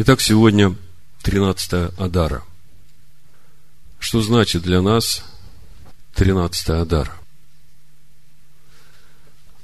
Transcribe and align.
Итак, 0.00 0.20
сегодня 0.20 0.76
13 1.24 1.92
Адара. 1.98 2.44
Что 3.98 4.22
значит 4.22 4.62
для 4.62 4.80
нас 4.80 5.24
13 6.14 6.68
Адара? 6.68 7.12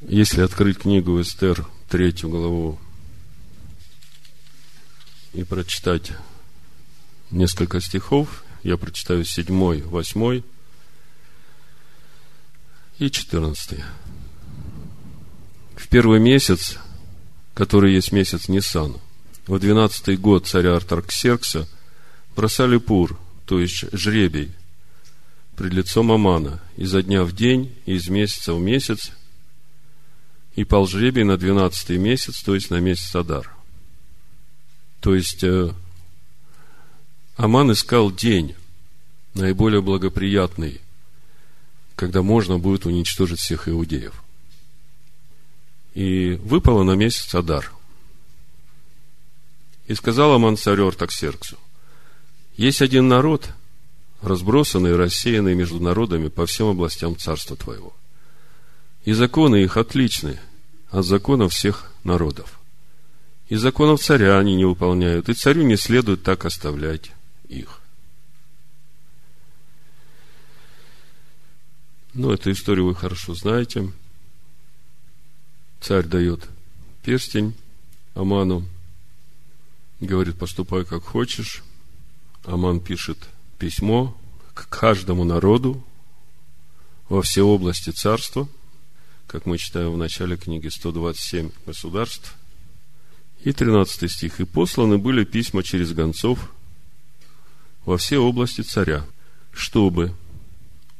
Если 0.00 0.40
открыть 0.40 0.78
книгу 0.78 1.20
Эстер, 1.20 1.64
третью 1.88 2.30
главу, 2.30 2.80
и 5.34 5.44
прочитать 5.44 6.10
несколько 7.30 7.80
стихов, 7.80 8.42
я 8.64 8.76
прочитаю 8.76 9.24
седьмой, 9.24 9.82
восьмой 9.82 10.44
и 12.98 13.08
четырнадцатый. 13.08 13.84
В 15.76 15.86
первый 15.86 16.18
месяц, 16.18 16.78
который 17.54 17.94
есть 17.94 18.10
месяц 18.10 18.48
Ниссана, 18.48 18.98
в 19.46 19.58
двенадцатый 19.58 20.16
год 20.16 20.46
царя 20.46 20.76
Артарксеркса 20.76 21.68
бросали 22.34 22.78
пур, 22.78 23.18
то 23.46 23.60
есть 23.60 23.84
жребий, 23.92 24.52
пред 25.56 25.72
лицом 25.72 26.10
Амана, 26.10 26.60
изо 26.76 27.02
дня 27.02 27.24
в 27.24 27.32
день 27.32 27.74
и 27.86 27.94
из 27.94 28.08
месяца 28.08 28.54
в 28.54 28.60
месяц, 28.60 29.12
и 30.56 30.64
пал 30.64 30.86
жребий 30.86 31.24
на 31.24 31.36
двенадцатый 31.36 31.98
месяц, 31.98 32.42
то 32.42 32.54
есть 32.54 32.70
на 32.70 32.80
месяц 32.80 33.14
Адар. 33.14 33.50
То 35.00 35.14
есть, 35.14 35.44
э, 35.44 35.72
Аман 37.36 37.72
искал 37.72 38.10
день, 38.10 38.54
наиболее 39.34 39.82
благоприятный, 39.82 40.80
когда 41.96 42.22
можно 42.22 42.58
будет 42.58 42.86
уничтожить 42.86 43.40
всех 43.40 43.68
иудеев. 43.68 44.22
И 45.92 46.40
выпало 46.42 46.82
на 46.82 46.92
месяц 46.92 47.34
Адар– 47.34 47.70
и 49.86 49.94
сказал 49.94 50.32
Аман 50.32 50.56
царю 50.56 50.88
Артаксерксу, 50.88 51.58
есть 52.56 52.82
один 52.82 53.08
народ, 53.08 53.50
разбросанный 54.22 54.90
и 54.90 54.94
рассеянный 54.94 55.54
между 55.54 55.80
народами 55.80 56.28
по 56.28 56.46
всем 56.46 56.68
областям 56.68 57.16
царства 57.16 57.56
твоего. 57.56 57.94
И 59.04 59.12
законы 59.12 59.62
их 59.62 59.76
отличны 59.76 60.40
от 60.90 61.04
законов 61.04 61.52
всех 61.52 61.92
народов. 62.04 62.58
И 63.48 63.56
законов 63.56 64.00
царя 64.00 64.38
они 64.38 64.56
не 64.56 64.64
выполняют, 64.64 65.28
и 65.28 65.34
царю 65.34 65.64
не 65.64 65.76
следует 65.76 66.22
так 66.22 66.44
оставлять 66.44 67.10
их. 67.48 67.80
Ну, 72.14 72.32
эту 72.32 72.52
историю 72.52 72.86
вы 72.86 72.94
хорошо 72.94 73.34
знаете. 73.34 73.90
Царь 75.80 76.06
дает 76.06 76.48
перстень 77.02 77.54
Аману, 78.14 78.64
говорит, 80.04 80.38
поступай 80.38 80.84
как 80.84 81.04
хочешь. 81.04 81.62
Аман 82.44 82.80
пишет 82.80 83.18
письмо 83.58 84.16
к 84.52 84.68
каждому 84.68 85.24
народу 85.24 85.82
во 87.08 87.22
все 87.22 87.42
области 87.42 87.90
царства, 87.90 88.48
как 89.26 89.46
мы 89.46 89.58
читаем 89.58 89.92
в 89.92 89.96
начале 89.96 90.36
книги 90.36 90.68
127 90.68 91.50
государств. 91.66 92.34
И 93.42 93.52
13 93.52 94.10
стих. 94.10 94.40
«И 94.40 94.44
посланы 94.44 94.96
были 94.96 95.24
письма 95.24 95.62
через 95.62 95.92
гонцов 95.92 96.50
во 97.84 97.98
все 97.98 98.18
области 98.18 98.62
царя, 98.62 99.04
чтобы 99.52 100.14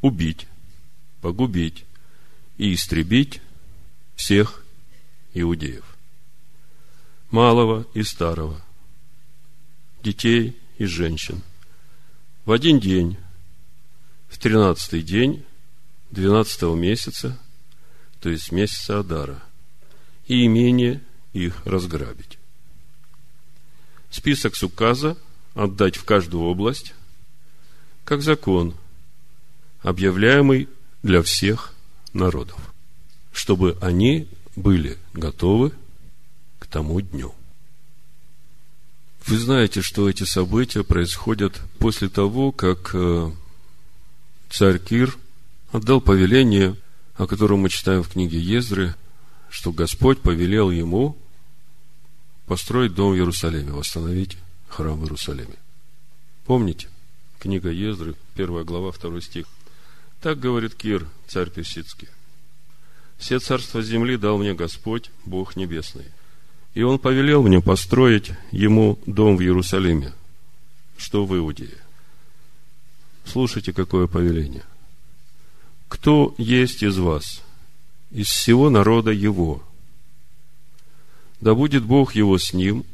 убить, 0.03 0.47
погубить 1.23 1.85
и 2.59 2.75
истребить 2.75 3.41
всех 4.15 4.63
иудеев, 5.33 5.85
малого 7.31 7.87
и 7.95 8.03
старого, 8.03 8.61
детей 10.05 10.57
и 10.79 10.85
женщин. 10.85 11.43
В 12.45 12.53
один 12.53 12.79
день, 12.79 13.17
в 14.29 14.39
тринадцатый 14.39 15.03
день 15.03 15.45
двенадцатого 16.11 16.77
месяца, 16.77 17.39
то 18.21 18.29
есть 18.29 18.53
месяца 18.53 19.01
Адара, 19.01 19.43
и 20.27 20.45
имение 20.47 21.01
их 21.33 21.67
разграбить. 21.67 22.39
Список 24.11 24.55
с 24.55 24.63
указа 24.63 25.17
отдать 25.55 25.97
в 25.97 26.05
каждую 26.05 26.45
область, 26.45 26.95
как 28.05 28.23
закон, 28.23 28.75
объявляемый 29.81 30.69
для 31.03 31.23
всех 31.23 31.75
народов, 32.13 32.75
чтобы 33.33 33.79
они 33.81 34.29
были 34.55 34.99
готовы 35.15 35.73
к 36.59 36.67
тому 36.67 37.01
дню. 37.01 37.35
Вы 39.27 39.39
знаете, 39.39 39.81
что 39.81 40.11
эти 40.11 40.25
события 40.25 40.85
происходят 40.85 41.59
после 41.79 42.11
того, 42.11 42.53
как 42.53 42.91
э, 42.93 43.31
царь 44.51 44.79
Кир 44.79 45.17
отдал 45.73 46.03
повеление, 46.03 46.77
о 47.15 47.27
котором 47.27 47.61
мы 47.61 47.71
читаем 47.71 48.03
в 48.03 48.11
книге 48.11 48.39
Ездры, 48.39 48.95
что 49.49 49.73
Господь 49.73 50.21
повелел 50.21 50.71
ему 50.71 51.17
построить 52.47 52.95
дом 52.95 53.13
в 53.13 53.15
Иерусалиме, 53.15 53.73
восстановить 53.73 54.37
храм 54.69 55.01
в 55.01 55.05
Иерусалиме. 55.05 55.57
Помните? 56.45 56.89
Книга 57.39 57.71
Ездры, 57.71 58.17
первая 58.35 58.65
глава, 58.65 58.93
второй 58.93 59.23
стих. 59.23 59.47
Так 60.21 60.39
говорит 60.39 60.75
Кир, 60.75 61.09
царь 61.29 61.49
Персидский. 61.49 62.09
Все 63.17 63.39
царства 63.39 63.81
земли 63.81 64.19
дал 64.19 64.37
мне 64.37 64.53
Господь, 64.53 65.11
Бог 65.25 65.57
Небесный– 65.57 66.05
и 66.75 66.83
он 66.83 66.99
повелел 66.99 67.43
мне 67.43 67.61
построить 67.61 68.33
ему 68.51 68.99
дом 69.07 69.37
в 69.37 69.41
Иерусалиме, 69.41 70.13
что 70.97 71.25
в 71.25 71.37
Иудее. 71.37 71.79
Слушайте, 73.25 73.73
какое 73.73 74.07
повеление. 74.07 74.65
Кто 75.89 76.35
есть 76.37 76.83
из 76.83 76.99
вас, 76.99 77.43
из 78.11 78.27
всего 78.27 78.71
народа 78.71 79.13
его? 79.13 79.63
Да 81.41 81.55
будет 81.55 81.85
Бог 81.85 82.15
его 82.15 82.39
с 82.39 82.53
ним, 82.53 82.85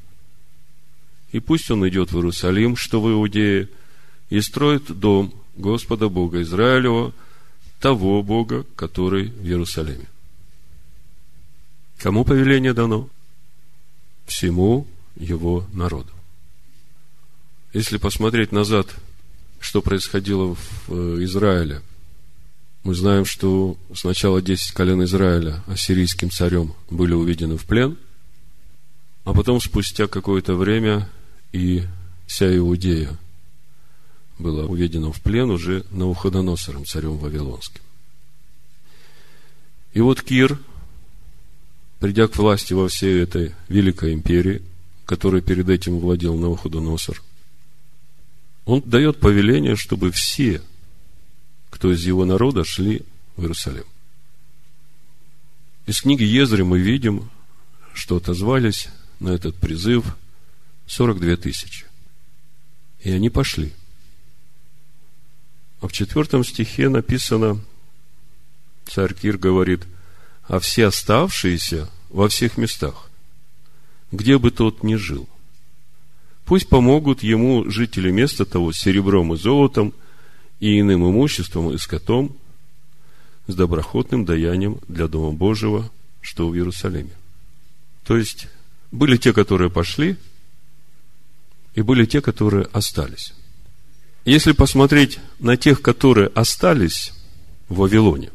и 1.32 1.40
пусть 1.40 1.70
он 1.70 1.88
идет 1.88 2.12
в 2.12 2.16
Иерусалим, 2.16 2.76
что 2.76 3.00
в 3.00 3.10
Иудее, 3.10 3.68
и 4.28 4.40
строит 4.40 4.86
дом 4.86 5.32
Господа 5.56 6.08
Бога 6.08 6.42
Израилева, 6.42 7.12
того 7.80 8.22
Бога, 8.22 8.66
который 8.76 9.28
в 9.28 9.44
Иерусалиме. 9.44 10.06
Кому 11.98 12.24
повеление 12.24 12.74
дано? 12.74 13.08
Всему 14.30 14.86
его 15.16 15.66
народу. 15.72 16.12
Если 17.72 17.98
посмотреть 17.98 18.52
назад, 18.52 18.86
что 19.60 19.82
происходило 19.82 20.54
в 20.54 20.58
э, 20.88 21.24
Израиле, 21.24 21.82
мы 22.82 22.94
знаем, 22.94 23.24
что 23.26 23.76
сначала 23.94 24.40
10 24.40 24.72
колен 24.72 25.04
Израиля 25.04 25.62
ассирийским 25.66 26.30
царем 26.30 26.74
были 26.88 27.12
уведены 27.12 27.58
в 27.58 27.66
плен, 27.66 27.98
а 29.24 29.34
потом 29.34 29.60
спустя 29.60 30.06
какое-то 30.06 30.54
время 30.54 31.08
и 31.52 31.84
вся 32.26 32.56
Иудея 32.56 33.18
была 34.38 34.64
уведена 34.64 35.12
в 35.12 35.20
плен 35.20 35.50
уже 35.50 35.84
Навуходоносором, 35.90 36.86
царем 36.86 37.18
Вавилонским. 37.18 37.82
И 39.92 40.00
вот 40.00 40.22
Кир 40.22 40.58
придя 42.00 42.26
к 42.26 42.36
власти 42.36 42.72
во 42.72 42.88
всей 42.88 43.22
этой 43.22 43.54
великой 43.68 44.14
империи, 44.14 44.62
которой 45.04 45.42
перед 45.42 45.68
этим 45.68 46.00
владел 46.00 46.34
Навуходоносор, 46.34 47.22
он 48.64 48.82
дает 48.84 49.20
повеление, 49.20 49.76
чтобы 49.76 50.10
все, 50.10 50.62
кто 51.68 51.92
из 51.92 52.04
его 52.04 52.24
народа, 52.24 52.64
шли 52.64 53.02
в 53.36 53.42
Иерусалим. 53.42 53.84
Из 55.86 56.00
книги 56.00 56.22
Езры 56.22 56.64
мы 56.64 56.78
видим, 56.78 57.30
что 57.94 58.16
отозвались 58.16 58.88
на 59.18 59.30
этот 59.30 59.56
призыв 59.56 60.16
42 60.86 61.36
тысячи. 61.36 61.86
И 63.00 63.10
они 63.10 63.28
пошли. 63.28 63.72
А 65.80 65.88
в 65.88 65.92
четвертом 65.92 66.44
стихе 66.44 66.88
написано, 66.88 67.60
царь 68.86 69.12
Кир 69.12 69.36
говорит– 69.36 69.84
а 70.50 70.58
все 70.58 70.86
оставшиеся 70.86 71.88
во 72.08 72.28
всех 72.28 72.56
местах, 72.56 73.08
где 74.10 74.36
бы 74.36 74.50
тот 74.50 74.82
ни 74.82 74.96
жил. 74.96 75.28
Пусть 76.44 76.68
помогут 76.68 77.22
ему 77.22 77.70
жители 77.70 78.10
места 78.10 78.44
того 78.44 78.72
серебром 78.72 79.32
и 79.32 79.36
золотом 79.36 79.94
и 80.58 80.80
иным 80.80 81.08
имуществом 81.08 81.70
и 81.70 81.78
скотом 81.78 82.36
с 83.46 83.54
доброхотным 83.54 84.24
даянием 84.24 84.80
для 84.88 85.06
Дома 85.06 85.30
Божьего, 85.30 85.88
что 86.20 86.48
в 86.48 86.56
Иерусалиме. 86.56 87.12
То 88.04 88.16
есть, 88.16 88.48
были 88.90 89.18
те, 89.18 89.32
которые 89.32 89.70
пошли, 89.70 90.16
и 91.76 91.82
были 91.82 92.06
те, 92.06 92.20
которые 92.20 92.66
остались. 92.72 93.34
Если 94.24 94.50
посмотреть 94.50 95.20
на 95.38 95.56
тех, 95.56 95.80
которые 95.80 96.26
остались 96.26 97.12
в 97.68 97.76
Вавилоне, 97.76 98.30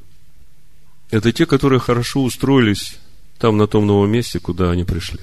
это 1.16 1.32
те, 1.32 1.46
которые 1.46 1.80
хорошо 1.80 2.24
устроились 2.24 2.98
там, 3.38 3.56
на 3.56 3.68
том 3.68 3.88
новом 3.88 4.12
месте, 4.12 4.40
куда 4.40 4.72
они 4.72 4.84
пришли. 4.84 5.22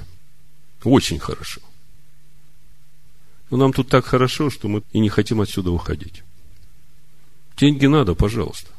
Очень 0.85 1.19
хорошо. 1.19 1.61
Но 3.50 3.59
нам 3.59 3.75
тут 3.75 3.89
так 3.89 4.06
хорошо, 4.06 4.49
что 4.49 4.69
мы 4.69 4.83
и 4.93 5.00
не 5.00 5.11
хотим 5.11 5.43
отсюда 5.43 5.71
уходить. 5.71 6.23
Деньги 7.59 7.85
надо, 7.85 8.15
пожалуйста. 8.15 8.71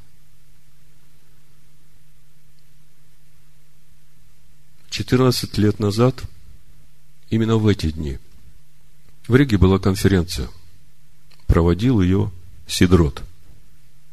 Четырнадцать 4.90 5.58
лет 5.60 5.80
назад, 5.80 6.24
именно 7.30 7.58
в 7.58 7.68
эти 7.68 7.92
дни, 7.92 8.18
в 9.28 9.36
Риге 9.36 9.60
была 9.60 9.78
конференция. 9.78 10.50
Проводил 11.46 12.02
ее 12.02 12.32
Сидрот. 12.66 13.22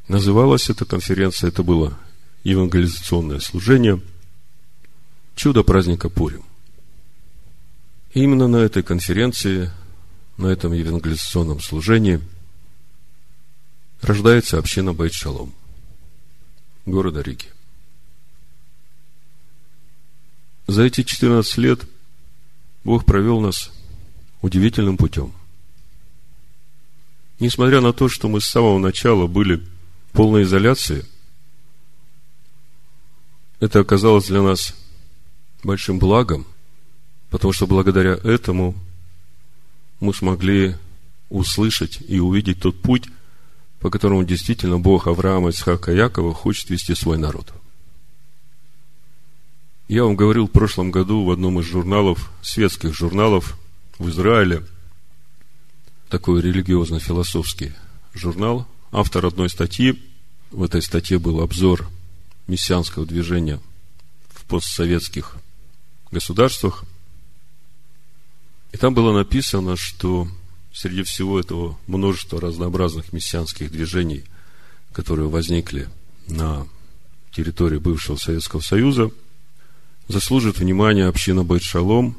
Называлась 0.09 0.69
эта 0.69 0.85
конференция, 0.85 1.49
это 1.49 1.63
было 1.63 1.99
евангелизационное 2.45 3.41
служение 3.41 4.01
«Чудо 5.35 5.63
праздника 5.63 6.09
Пурим». 6.09 6.45
И 8.13 8.23
именно 8.23 8.49
на 8.49 8.57
этой 8.57 8.83
конференции, 8.83 9.71
на 10.37 10.49
этом 10.49 10.73
евангелизационном 10.73 11.61
служении 11.61 12.21
рождается 14.01 14.59
община 14.59 14.93
Байт-Шалом 14.93 15.53
города 16.87 17.21
Риги. 17.21 17.47
За 20.67 20.83
эти 20.83 21.03
14 21.03 21.59
лет 21.59 21.81
Бог 22.85 23.05
провел 23.05 23.41
нас 23.41 23.71
удивительным 24.41 24.97
путем. 24.97 25.33
Несмотря 27.39 27.81
на 27.81 27.93
то, 27.93 28.09
что 28.09 28.29
мы 28.29 28.41
с 28.41 28.47
самого 28.47 28.79
начала 28.79 29.27
были 29.27 29.57
в 29.57 30.13
полной 30.13 30.43
изоляции, 30.43 31.05
это 33.61 33.81
оказалось 33.81 34.27
для 34.27 34.43
нас 34.43 34.75
большим 35.63 35.99
благом, 35.99 36.47
потому 37.29 37.53
что 37.53 37.67
благодаря 37.67 38.15
этому 38.25 38.75
мы 40.01 40.15
смогли 40.15 40.77
услышать 41.29 41.99
и 42.09 42.19
увидеть 42.19 42.61
тот 42.61 42.81
путь, 42.81 43.05
по 43.79 43.91
которому 43.91 44.25
действительно 44.25 44.79
Бог 44.79 45.07
Авраама, 45.07 45.51
Исхака 45.51 45.93
Якова 45.93 46.35
хочет 46.35 46.71
вести 46.71 46.95
свой 46.95 47.19
народ. 47.19 47.53
Я 49.89 50.05
вам 50.05 50.17
говорил 50.17 50.47
в 50.47 50.53
прошлом 50.53 50.91
году 50.91 51.25
в 51.25 51.31
одном 51.31 51.61
из 51.61 51.67
журналов, 51.67 52.31
светских 52.43 52.95
журналов 52.95 53.59
в 53.99 54.09
Израиле, 54.09 54.65
такой 56.09 56.41
религиозно-философский 56.41 57.73
журнал, 58.15 58.67
автор 58.91 59.27
одной 59.27 59.51
статьи, 59.51 60.03
в 60.51 60.63
этой 60.63 60.83
статье 60.83 61.19
был 61.19 61.41
обзор 61.41 61.89
мессианского 62.51 63.07
движения 63.07 63.61
в 64.29 64.45
постсоветских 64.45 65.37
государствах. 66.11 66.85
И 68.73 68.77
там 68.77 68.93
было 68.93 69.13
написано, 69.13 69.77
что 69.77 70.29
среди 70.73 71.03
всего 71.05 71.39
этого 71.39 71.79
множества 71.87 72.41
разнообразных 72.41 73.13
мессианских 73.13 73.71
движений, 73.71 74.25
которые 74.93 75.29
возникли 75.29 75.89
на 76.27 76.67
территории 77.33 77.79
бывшего 77.79 78.17
Советского 78.17 78.61
Союза, 78.61 79.11
заслужит 80.09 80.59
внимания 80.59 81.07
община 81.07 81.45
Байт-Шалом. 81.45 82.17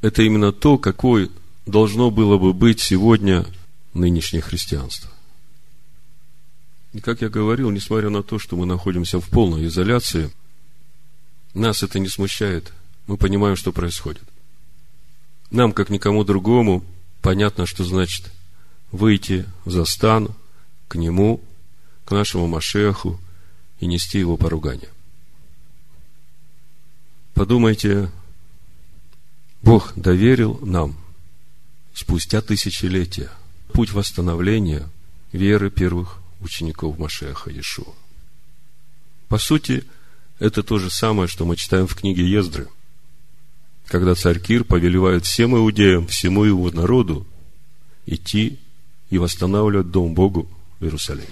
Это 0.00 0.22
именно 0.22 0.52
то, 0.52 0.78
какой 0.78 1.30
должно 1.66 2.10
было 2.10 2.38
бы 2.38 2.54
быть 2.54 2.80
сегодня 2.80 3.46
нынешнее 3.92 4.40
христианство. 4.40 5.11
И 6.92 7.00
как 7.00 7.22
я 7.22 7.28
говорил, 7.28 7.70
несмотря 7.70 8.10
на 8.10 8.22
то, 8.22 8.38
что 8.38 8.56
мы 8.56 8.66
находимся 8.66 9.20
в 9.20 9.28
полной 9.28 9.66
изоляции, 9.66 10.30
нас 11.54 11.82
это 11.82 11.98
не 11.98 12.08
смущает. 12.08 12.72
Мы 13.06 13.16
понимаем, 13.16 13.56
что 13.56 13.72
происходит. 13.72 14.22
Нам, 15.50 15.72
как 15.72 15.90
никому 15.90 16.24
другому, 16.24 16.84
понятно, 17.20 17.66
что 17.66 17.84
значит 17.84 18.30
выйти 18.90 19.46
за 19.64 19.84
стан 19.84 20.34
к 20.88 20.96
нему, 20.96 21.40
к 22.04 22.10
нашему 22.12 22.46
Машеху 22.46 23.20
и 23.80 23.86
нести 23.86 24.18
его 24.18 24.36
поругание. 24.36 24.88
Подумайте, 27.34 28.10
Бог 29.62 29.92
доверил 29.96 30.58
нам 30.62 30.96
спустя 31.94 32.40
тысячелетия 32.42 33.30
путь 33.72 33.92
восстановления 33.92 34.88
веры 35.32 35.70
первых 35.70 36.21
учеников 36.42 36.98
Машеха 36.98 37.50
Иешуа. 37.50 37.94
По 39.28 39.38
сути, 39.38 39.84
это 40.38 40.62
то 40.62 40.78
же 40.78 40.90
самое, 40.90 41.28
что 41.28 41.44
мы 41.44 41.56
читаем 41.56 41.86
в 41.86 41.94
книге 41.94 42.28
Ездры, 42.28 42.68
когда 43.86 44.14
царь 44.14 44.38
Кир 44.38 44.64
повелевает 44.64 45.24
всем 45.24 45.56
иудеям, 45.56 46.06
всему 46.06 46.44
его 46.44 46.70
народу 46.70 47.26
идти 48.06 48.58
и 49.10 49.18
восстанавливать 49.18 49.90
дом 49.90 50.14
Богу 50.14 50.48
в 50.80 50.84
Иерусалиме. 50.84 51.28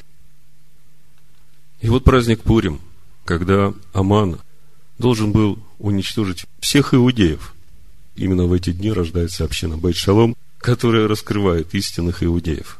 И 1.81 1.89
вот 1.89 2.05
праздник 2.05 2.43
Пурим, 2.43 2.81
когда 3.25 3.75
Аман 3.93 4.39
должен 4.99 5.33
был 5.33 5.59
уничтожить 5.79 6.45
всех 6.61 6.95
иудеев. 6.95 7.55
Именно 8.17 8.45
в 8.45 8.53
эти 8.53 8.73
дни 8.73 8.93
рождается 8.93 9.45
община 9.45 9.79
Байт-Шалом, 9.79 10.37
которая 10.59 11.09
раскрывает 11.09 11.75
истинных 11.75 12.23
иудеев 12.23 12.79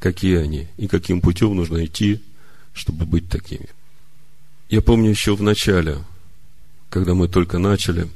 какие 0.00 0.38
они 0.38 0.66
и 0.76 0.88
каким 0.88 1.20
путем 1.20 1.54
нужно 1.54 1.84
идти, 1.84 2.20
чтобы 2.72 3.06
быть 3.06 3.28
такими. 3.28 3.68
Я 4.68 4.82
помню 4.82 5.10
еще 5.10 5.36
в 5.36 5.42
начале, 5.42 5.98
когда 6.88 7.14
мы 7.14 7.28
только 7.28 7.58
начали, 7.58 8.08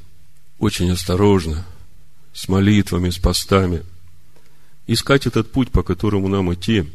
очень 0.58 0.90
осторожно, 0.90 1.64
с 2.32 2.48
молитвами, 2.48 3.10
с 3.10 3.18
постами, 3.18 3.84
искать 4.86 5.26
этот 5.26 5.52
путь, 5.52 5.70
по 5.70 5.82
которому 5.82 6.28
нам 6.28 6.52
идти. 6.52 6.90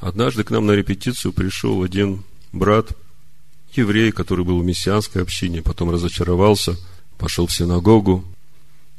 Однажды 0.00 0.44
к 0.44 0.50
нам 0.50 0.66
на 0.66 0.72
репетицию 0.72 1.32
пришел 1.32 1.82
один 1.82 2.24
брат, 2.52 2.92
еврей, 3.74 4.12
который 4.12 4.44
был 4.44 4.60
в 4.60 4.64
мессианской 4.64 5.22
общине, 5.22 5.62
потом 5.62 5.90
разочаровался, 5.90 6.76
пошел 7.18 7.46
в 7.46 7.52
синагогу, 7.52 8.24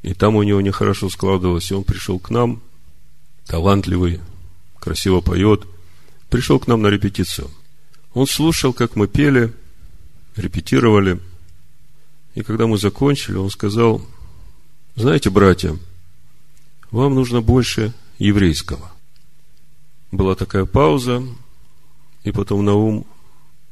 и 0.02 0.14
там 0.14 0.36
у 0.36 0.44
него 0.44 0.62
нехорошо 0.62 1.10
складывалось, 1.10 1.72
и 1.72 1.74
он 1.74 1.84
пришел 1.84 2.20
к 2.20 2.30
нам, 2.30 2.62
талантливый, 3.46 4.20
красиво 4.80 5.22
поет, 5.22 5.66
пришел 6.30 6.60
к 6.60 6.68
нам 6.68 6.82
на 6.82 6.88
репетицию. 6.88 7.50
Он 8.14 8.28
слушал, 8.28 8.74
как 8.74 8.96
мы 8.96 9.08
пели, 9.08 9.54
репетировали. 10.36 11.20
И 12.36 12.44
когда 12.44 12.68
мы 12.68 12.78
закончили, 12.78 13.36
он 13.36 13.50
сказал, 13.50 14.02
знаете, 14.96 15.30
братья, 15.30 15.78
вам 16.92 17.16
нужно 17.16 17.42
больше 17.42 17.94
еврейского. 18.18 18.92
Была 20.12 20.36
такая 20.36 20.66
пауза, 20.66 21.24
и 22.24 22.32
потом 22.32 22.66
Наум 22.66 23.06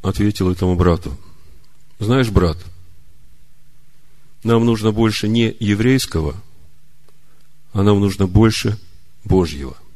ответил 0.01 0.51
этому 0.51 0.75
брату, 0.75 1.17
знаешь, 2.00 2.29
брат, 2.29 2.58
нам 4.43 4.65
нужно 4.65 4.91
больше 4.91 5.27
не 5.27 5.55
еврейского, 5.60 6.36
а 7.74 7.81
нам 7.81 8.00
нужно 8.00 8.27
больше 8.27 8.77
Божьего– 9.24 9.75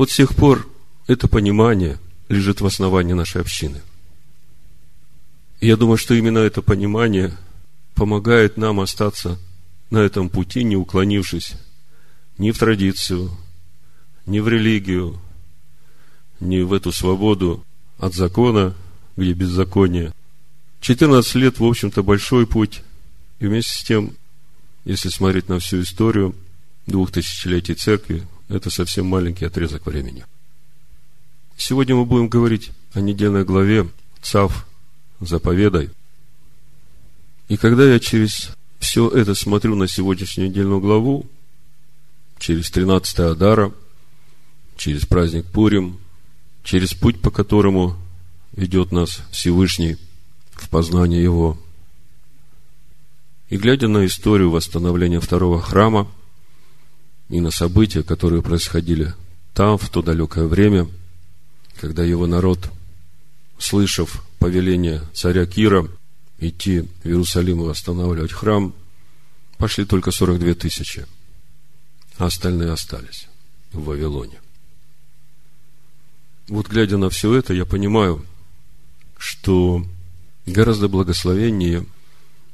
вот 0.00 0.10
с 0.10 0.16
тех 0.16 0.34
пор 0.34 0.66
это 1.08 1.28
понимание 1.28 1.98
лежит 2.30 2.62
в 2.62 2.66
основании 2.66 3.12
нашей 3.12 3.42
общины. 3.42 3.82
Я 5.60 5.76
думаю, 5.76 5.98
что 5.98 6.14
именно 6.14 6.38
это 6.38 6.62
понимание 6.62 7.36
помогает 7.94 8.56
нам 8.56 8.80
остаться 8.80 9.38
на 9.90 9.98
этом 9.98 10.30
пути, 10.30 10.64
не 10.64 10.74
уклонившись 10.74 11.52
ни 12.38 12.50
в 12.50 12.58
традицию, 12.58 13.30
ни 14.24 14.40
в 14.40 14.48
религию, 14.48 15.20
ни 16.40 16.62
в 16.62 16.72
эту 16.72 16.92
свободу 16.92 17.62
от 17.98 18.14
закона, 18.14 18.74
где 19.18 19.34
беззаконие. 19.34 20.14
14 20.80 21.34
лет, 21.34 21.58
в 21.58 21.64
общем-то, 21.66 22.02
большой 22.02 22.46
путь. 22.46 22.80
И 23.38 23.46
вместе 23.46 23.74
с 23.74 23.82
тем, 23.82 24.16
если 24.86 25.10
смотреть 25.10 25.50
на 25.50 25.58
всю 25.58 25.82
историю 25.82 26.34
двух 26.86 27.12
тысячелетий 27.12 27.74
церкви, 27.74 28.26
это 28.50 28.68
совсем 28.68 29.06
маленький 29.06 29.44
отрезок 29.44 29.86
времени. 29.86 30.24
Сегодня 31.56 31.94
мы 31.94 32.04
будем 32.04 32.28
говорить 32.28 32.70
о 32.92 33.00
недельной 33.00 33.44
главе 33.44 33.88
Цав 34.20 34.66
заповедай. 35.20 35.90
И 37.48 37.56
когда 37.56 37.84
я 37.84 38.00
через 38.00 38.50
все 38.80 39.08
это 39.08 39.34
смотрю 39.34 39.76
на 39.76 39.86
сегодняшнюю 39.86 40.50
недельную 40.50 40.80
главу, 40.80 41.26
через 42.38 42.70
13 42.70 43.20
Адара, 43.20 43.72
через 44.76 45.06
праздник 45.06 45.46
Пурим, 45.46 45.98
через 46.64 46.92
путь, 46.92 47.20
по 47.20 47.30
которому 47.30 47.96
ведет 48.52 48.92
нас 48.92 49.22
Всевышний 49.30 49.96
в 50.52 50.68
познание 50.70 51.22
Его, 51.22 51.58
и 53.48 53.56
глядя 53.56 53.88
на 53.88 54.06
историю 54.06 54.50
восстановления 54.50 55.20
второго 55.20 55.60
храма– 55.60 56.10
и 57.30 57.40
на 57.40 57.50
события, 57.50 58.02
которые 58.02 58.42
происходили 58.42 59.14
там 59.54 59.78
в 59.78 59.88
то 59.88 60.02
далекое 60.02 60.46
время, 60.46 60.88
когда 61.80 62.04
его 62.04 62.26
народ, 62.26 62.70
слышав 63.58 64.22
повеление 64.38 65.02
царя 65.14 65.46
Кира 65.46 65.88
идти 66.38 66.88
в 67.02 67.06
Иерусалим 67.06 67.60
и 67.60 67.64
восстанавливать 67.64 68.32
храм, 68.32 68.74
пошли 69.58 69.84
только 69.84 70.10
42 70.10 70.54
тысячи. 70.54 71.06
а 72.18 72.26
остальные 72.26 72.72
остались 72.72 73.28
в 73.72 73.84
Вавилоне. 73.84 74.40
Вот 76.48 76.68
глядя 76.68 76.98
на 76.98 77.08
все 77.08 77.32
это, 77.34 77.54
я 77.54 77.64
понимаю, 77.64 78.26
что 79.16 79.86
гораздо 80.44 80.88
благословеннее 80.88 81.86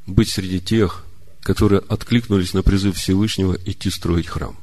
быть 0.06 0.30
среди 0.30 0.60
тех, 0.60 1.04
которые 1.40 1.80
откликнулись 1.80 2.54
на 2.54 2.62
призыв 2.62 2.96
Всевышнего 2.96 3.56
идти 3.64 3.90
строить 3.90 4.28
храм. 4.28 4.56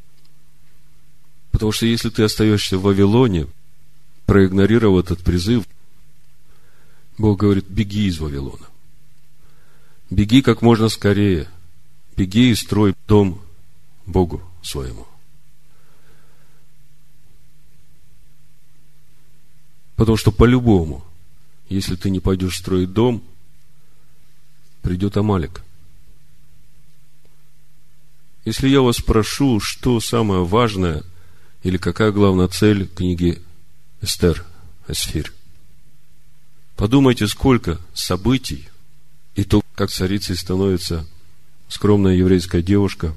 Потому 1.54 1.72
что 1.72 1.86
если 1.86 2.10
ты 2.10 2.24
остаешься 2.24 2.80
в 2.80 2.82
Вавилоне, 2.82 3.48
проигнорировав 4.26 5.06
этот 5.06 5.24
призыв, 5.24 5.66
Бог 7.20 7.40
говорит, 7.40 7.68
беги 7.70 8.08
из 8.08 8.20
Вавилона. 8.20 8.66
Беги 10.10 10.42
как 10.42 10.64
можно 10.64 10.90
скорее. 10.90 11.48
Беги 12.18 12.50
и 12.50 12.56
строй 12.56 12.96
дом 13.08 13.40
Богу 14.08 14.42
своему. 14.64 15.08
Потому 19.96 20.18
что 20.18 20.32
по-любому, 20.32 21.06
если 21.70 21.96
ты 21.96 22.10
не 22.10 22.20
пойдешь 22.20 22.58
строить 22.58 22.94
дом, 22.94 23.22
придет 24.82 25.18
Амалик. 25.18 25.62
Если 28.44 28.70
я 28.70 28.82
вас 28.82 28.98
спрошу, 28.98 29.60
что 29.60 30.00
самое 30.00 30.44
важное 30.44 31.04
или 31.64 31.78
какая 31.78 32.12
главная 32.12 32.48
цель 32.50 32.88
книги 32.88 33.42
Эстер, 34.02 34.46
Эсфирь, 34.88 35.32
подумайте, 36.76 37.28
сколько 37.28 37.80
событий 37.94 38.68
и 39.36 39.46
то, 39.46 39.62
как 39.76 39.90
царицей 39.90 40.36
становится 40.36 41.08
скромная 41.70 42.16
еврейская 42.16 42.62
девушка, 42.62 43.16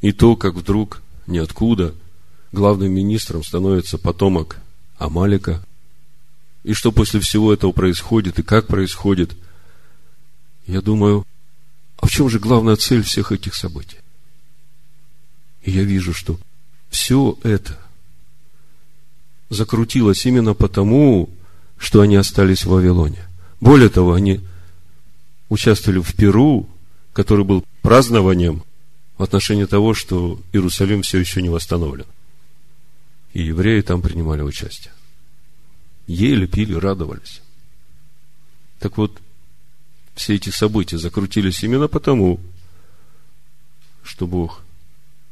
и 0.00 0.12
то, 0.12 0.36
как 0.36 0.54
вдруг 0.54 1.00
ниоткуда 1.26 1.94
главным 2.52 2.92
министром 2.92 3.44
становится 3.44 3.98
потомок 3.98 4.58
Амалика, 4.98 5.64
и 6.64 6.72
что 6.72 6.90
после 6.90 7.20
всего 7.20 7.52
этого 7.52 7.70
происходит, 7.70 8.40
и 8.40 8.42
как 8.42 8.66
происходит, 8.66 9.36
я 10.66 10.82
думаю, 10.82 11.24
а 11.98 12.06
в 12.06 12.10
чем 12.10 12.28
же 12.28 12.40
главная 12.40 12.74
цель 12.74 13.02
всех 13.02 13.30
этих 13.30 13.54
событий? 13.54 13.98
И 15.62 15.70
я 15.70 15.84
вижу, 15.84 16.12
что 16.12 16.38
все 16.96 17.38
это 17.42 17.78
закрутилось 19.50 20.24
именно 20.24 20.54
потому, 20.54 21.28
что 21.76 22.00
они 22.00 22.16
остались 22.16 22.64
в 22.64 22.70
Вавилоне. 22.70 23.22
Более 23.60 23.90
того, 23.90 24.14
они 24.14 24.40
участвовали 25.50 26.00
в 26.00 26.14
Перу, 26.14 26.66
который 27.12 27.44
был 27.44 27.62
празднованием 27.82 28.64
в 29.18 29.22
отношении 29.22 29.66
того, 29.66 29.92
что 29.92 30.40
Иерусалим 30.54 31.02
все 31.02 31.18
еще 31.18 31.42
не 31.42 31.50
восстановлен 31.50 32.06
и 33.34 33.42
евреи 33.42 33.82
там 33.82 34.00
принимали 34.00 34.40
участие. 34.40 34.94
Ели, 36.06 36.46
пили, 36.46 36.72
радовались. 36.72 37.42
Так 38.78 38.96
вот, 38.96 39.20
все 40.14 40.36
эти 40.36 40.48
события 40.48 40.96
закрутились 40.96 41.62
именно 41.62 41.88
потому, 41.88 42.40
что 44.02 44.26
Бог 44.26 44.62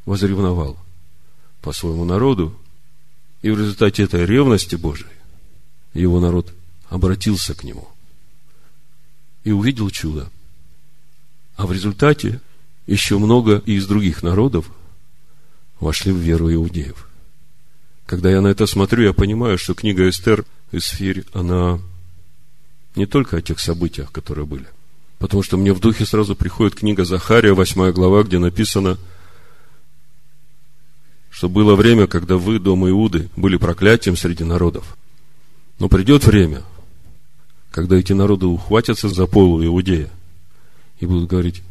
возревновал 0.05 0.84
по 1.65 1.73
своему 1.73 2.05
народу, 2.05 2.57
и 3.43 3.51
в 3.51 3.59
результате 3.59 4.05
этой 4.05 4.25
ревности 4.25 4.77
Божией 4.77 5.11
его 5.95 6.21
народ 6.21 6.53
обратился 6.89 7.55
к 7.55 7.65
нему 7.65 7.89
и 9.43 9.51
увидел 9.51 9.91
чудо. 9.91 10.31
А 11.57 11.67
в 11.67 11.73
результате 11.73 12.41
еще 12.87 13.19
много 13.19 13.59
из 13.67 13.87
других 13.87 14.23
народов 14.23 14.71
вошли 15.81 16.13
в 16.13 16.19
веру 16.19 16.53
иудеев– 16.53 17.09
когда 18.07 18.31
я 18.31 18.41
на 18.41 18.49
это 18.49 18.67
смотрю, 18.67 19.05
я 19.05 19.13
понимаю, 19.13 19.57
что 19.57 19.75
книга 19.75 20.09
Эстер 20.09 20.45
и 20.73 20.79
Сфирь, 20.79 21.25
она 21.33 21.81
не 22.97 23.07
только 23.07 23.39
о 23.39 23.43
тех 23.43 23.59
событиях, 23.59 24.13
которые 24.13 24.47
были. 24.47 24.67
Потому 25.19 25.43
что 25.43 25.57
мне 25.57 25.73
в 25.73 25.81
духе 25.81 26.05
сразу 26.05 26.37
приходит 26.37 26.75
книга 26.75 27.05
Захария, 27.05 27.55
8 27.55 27.93
глава, 27.93 28.23
где 28.23 28.39
написано, 28.39 28.99
что 31.35 31.49
было 31.49 31.75
время, 31.75 32.07
когда 32.07 32.37
вы, 32.37 32.59
дом 32.59 32.89
Иуды, 32.89 33.29
были 33.35 33.57
проклятием 33.57 34.17
среди 34.17 34.45
народов. 34.45 34.97
Но 35.81 35.89
придет 35.89 36.25
время, 36.25 36.63
когда 37.71 37.97
эти 37.97 38.13
народы 38.13 38.47
ухватятся 38.47 39.09
за 39.09 39.27
полу 39.27 39.65
Иудея 39.65 40.11
и 41.01 41.07
будут 41.07 41.29
говорить, 41.29 41.63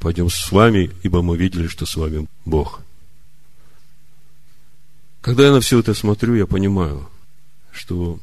пойдем 0.00 0.28
с 0.28 0.50
вами, 0.50 0.90
ибо 1.02 1.22
мы 1.22 1.36
видели, 1.36 1.68
что 1.68 1.86
с 1.86 1.96
вами 1.96 2.26
Бог– 2.44 2.80
когда 5.22 5.46
я 5.46 5.52
на 5.52 5.60
все 5.60 5.78
это 5.78 5.94
смотрю, 5.94 6.34
я 6.34 6.46
понимаю, 6.46 7.08
что 7.70 8.18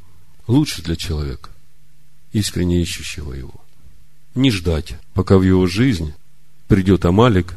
лучше 0.48 0.84
для 0.84 0.98
человека, 0.98 1.50
искренне 2.34 2.82
ищущего 2.82 3.34
его, 3.34 3.54
не 4.36 4.52
ждать, 4.52 4.96
пока 5.14 5.38
в 5.38 5.44
его 5.44 5.66
жизнь 5.66 6.14
придет 6.68 7.06
Амалик 7.06 7.56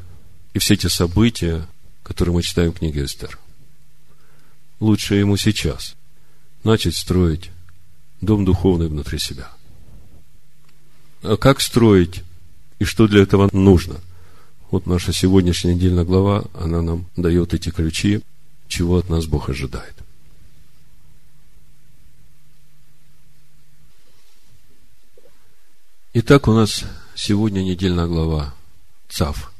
и 0.54 0.60
все 0.60 0.74
эти 0.74 0.86
события, 0.86 1.66
которые 2.02 2.34
мы 2.34 2.42
читаем 2.42 2.72
в 2.72 2.78
книге 2.78 3.04
Эстер. 3.04 3.38
Лучше 4.80 5.14
ему 5.14 5.36
сейчас 5.36 5.94
начать 6.64 6.96
строить 6.96 7.50
дом 8.20 8.44
духовный 8.44 8.88
внутри 8.88 9.18
себя. 9.18 9.50
А 11.22 11.36
как 11.36 11.60
строить 11.60 12.22
и 12.78 12.84
что 12.84 13.06
для 13.06 13.22
этого 13.22 13.48
нужно? 13.52 14.00
Вот 14.70 14.86
наша 14.86 15.12
сегодняшняя 15.12 15.74
недельная 15.74 16.04
глава, 16.04 16.44
она 16.54 16.82
нам 16.82 17.06
дает 17.16 17.54
эти 17.54 17.70
ключи 17.70 18.22
чего 18.68 18.96
от 18.96 19.10
нас 19.10 19.26
Бог 19.26 19.50
ожидает. 19.50 19.94
Итак, 26.14 26.48
у 26.48 26.52
нас 26.52 26.84
сегодня 27.14 27.62
недельная 27.62 28.06
глава 28.06 28.54
ЦАВ. 29.08 29.52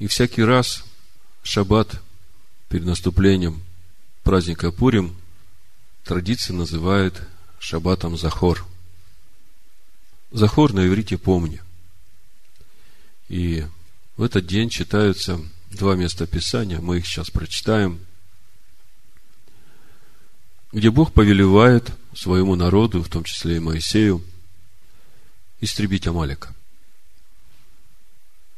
И 0.00 0.06
всякий 0.06 0.42
раз 0.42 0.82
шаббат 1.42 2.00
перед 2.70 2.86
наступлением 2.86 3.62
праздника 4.22 4.72
Пурим 4.72 5.14
традиция 6.04 6.56
называет 6.56 7.20
шаббатом 7.58 8.16
Захор. 8.16 8.66
Захор 10.32 10.72
на 10.72 10.86
иврите 10.86 11.18
помни. 11.18 11.60
И 13.28 13.66
в 14.16 14.22
этот 14.22 14.46
день 14.46 14.70
читаются 14.70 15.38
два 15.70 15.96
места 15.96 16.26
Писания, 16.26 16.80
мы 16.80 16.98
их 16.98 17.06
сейчас 17.06 17.28
прочитаем, 17.28 18.00
где 20.72 20.90
Бог 20.90 21.12
повелевает 21.12 21.92
своему 22.14 22.54
народу, 22.56 23.02
в 23.02 23.10
том 23.10 23.24
числе 23.24 23.56
и 23.56 23.60
Моисею, 23.60 24.24
истребить 25.60 26.06
Амалика. 26.06 26.54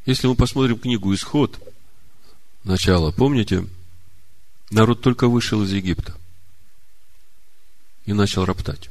Если 0.05 0.27
мы 0.27 0.35
посмотрим 0.35 0.79
книгу 0.79 1.15
«Исход», 1.15 1.61
начало, 2.65 3.13
помните, 3.13 3.67
народ 4.71 5.01
только 5.01 5.29
вышел 5.29 5.63
из 5.63 5.73
Египта 5.73 6.17
и 8.05 8.13
начал 8.13 8.45
роптать. 8.45 8.91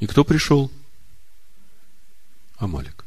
И 0.00 0.06
кто 0.06 0.24
пришел? 0.24 0.72
Амалик. 2.56 3.04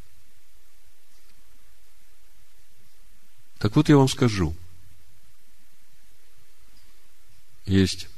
Так 3.58 3.76
вот 3.76 3.88
я 3.88 3.96
вам 3.96 4.08
скажу. 4.08 4.56
Есть 7.66 8.08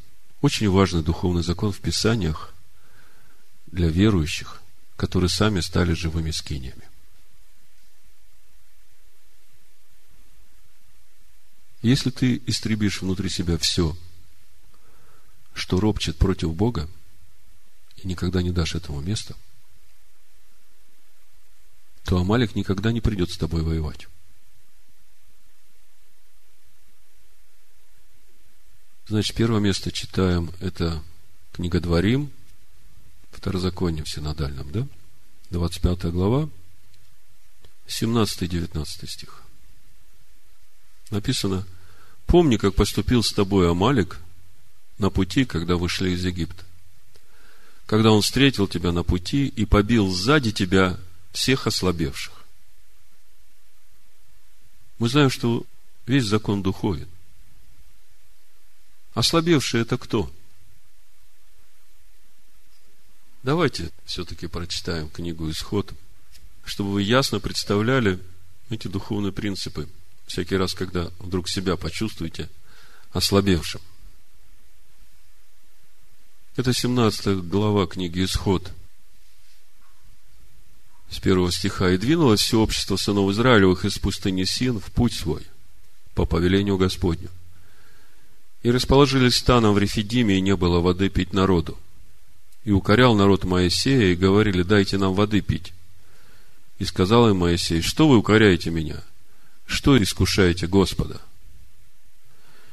очень 0.40 0.70
важный 0.70 1.02
духовный 1.02 1.42
закон 1.42 1.72
в 1.72 1.80
Писаниях 1.80 2.54
для 3.66 3.88
верующих, 3.88 4.62
которые 4.96 5.28
сами 5.28 5.60
стали 5.60 5.94
живыми 5.94 6.30
скиниями. 6.30 6.89
Если 11.82 12.10
ты 12.10 12.42
истребишь 12.46 13.00
внутри 13.00 13.30
себя 13.30 13.56
все, 13.58 13.96
что 15.54 15.80
ропчет 15.80 16.16
против 16.18 16.54
Бога, 16.54 16.88
и 17.96 18.06
никогда 18.06 18.42
не 18.42 18.50
дашь 18.50 18.74
этому 18.74 19.00
места, 19.00 19.34
то 22.04 22.18
Амалик 22.18 22.54
никогда 22.54 22.92
не 22.92 23.00
придет 23.00 23.30
с 23.30 23.38
тобой 23.38 23.62
воевать. 23.62 24.08
Значит, 29.06 29.36
первое 29.36 29.60
место 29.60 29.90
читаем, 29.90 30.52
это 30.60 31.02
книга 31.52 31.80
Дворим, 31.80 32.30
Второзаконие 33.32 34.04
в 34.04 34.08
синодальном, 34.08 34.70
да? 34.70 34.86
25 35.50 36.12
глава, 36.12 36.48
17-19 37.86 38.84
стих. 39.06 39.42
Написано, 41.10 41.66
помни, 42.26 42.56
как 42.56 42.74
поступил 42.74 43.22
с 43.22 43.32
тобой 43.32 43.70
Амалик 43.70 44.18
на 44.98 45.10
пути, 45.10 45.44
когда 45.44 45.76
вышли 45.76 46.10
из 46.10 46.24
Египта. 46.24 46.64
Когда 47.86 48.12
он 48.12 48.22
встретил 48.22 48.68
тебя 48.68 48.92
на 48.92 49.02
пути 49.02 49.48
и 49.48 49.64
побил 49.64 50.10
сзади 50.10 50.52
тебя 50.52 50.98
всех 51.32 51.66
ослабевших. 51.66 52.44
Мы 54.98 55.08
знаем, 55.08 55.30
что 55.30 55.64
весь 56.06 56.24
закон 56.24 56.62
духовен. 56.62 57.08
Ослабевший 59.14 59.80
это 59.80 59.98
кто? 59.98 60.30
Давайте 63.42 63.90
все-таки 64.04 64.46
прочитаем 64.46 65.08
книгу 65.08 65.50
Исход, 65.50 65.92
чтобы 66.64 66.92
вы 66.92 67.02
ясно 67.02 67.40
представляли 67.40 68.20
эти 68.68 68.86
духовные 68.86 69.32
принципы 69.32 69.88
всякий 70.30 70.56
раз, 70.56 70.74
когда 70.74 71.10
вдруг 71.18 71.48
себя 71.48 71.76
почувствуете 71.76 72.48
ослабевшим. 73.12 73.80
Это 76.54 76.72
17 76.72 77.48
глава 77.48 77.86
книги 77.88 78.24
Исход. 78.24 78.70
С 81.10 81.18
первого 81.18 81.50
стиха. 81.50 81.90
«И 81.90 81.98
двинулось 81.98 82.42
все 82.42 82.60
общество 82.60 82.96
сынов 82.96 83.30
Израилевых 83.32 83.84
из 83.84 83.98
пустыни 83.98 84.44
Син 84.44 84.78
в 84.78 84.92
путь 84.92 85.14
свой, 85.14 85.42
по 86.14 86.24
повелению 86.26 86.76
Господню. 86.76 87.28
И 88.62 88.70
расположились 88.70 89.36
станом 89.36 89.74
в 89.74 89.78
Рефидиме, 89.78 90.36
и 90.36 90.40
не 90.40 90.54
было 90.54 90.78
воды 90.78 91.08
пить 91.08 91.32
народу. 91.32 91.76
И 92.64 92.70
укорял 92.70 93.16
народ 93.16 93.42
Моисея, 93.42 94.12
и 94.12 94.16
говорили, 94.16 94.62
дайте 94.62 94.96
нам 94.96 95.14
воды 95.14 95.40
пить. 95.40 95.72
И 96.78 96.84
сказал 96.84 97.28
им 97.30 97.38
Моисей, 97.38 97.82
что 97.82 98.06
вы 98.06 98.18
укоряете 98.18 98.70
меня? 98.70 99.02
Что 99.70 99.96
искушаете 100.02 100.66
Господа? 100.66 101.20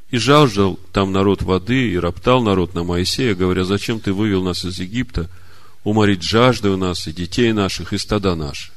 И 0.09 0.17
жаждал 0.17 0.79
там 0.91 1.11
народ 1.11 1.43
воды, 1.43 1.91
и 1.91 1.99
роптал 1.99 2.41
народ 2.41 2.73
на 2.73 2.83
Моисея, 2.83 3.35
говоря, 3.35 3.65
зачем 3.65 3.99
ты 3.99 4.11
вывел 4.11 4.41
нас 4.41 4.65
из 4.65 4.79
Египта, 4.79 5.29
уморить 5.83 6.23
жажды 6.23 6.69
у 6.69 6.75
нас, 6.75 7.07
и 7.07 7.13
детей 7.13 7.53
наших, 7.53 7.93
и 7.93 7.99
стада 7.99 8.33
наши. 8.33 8.71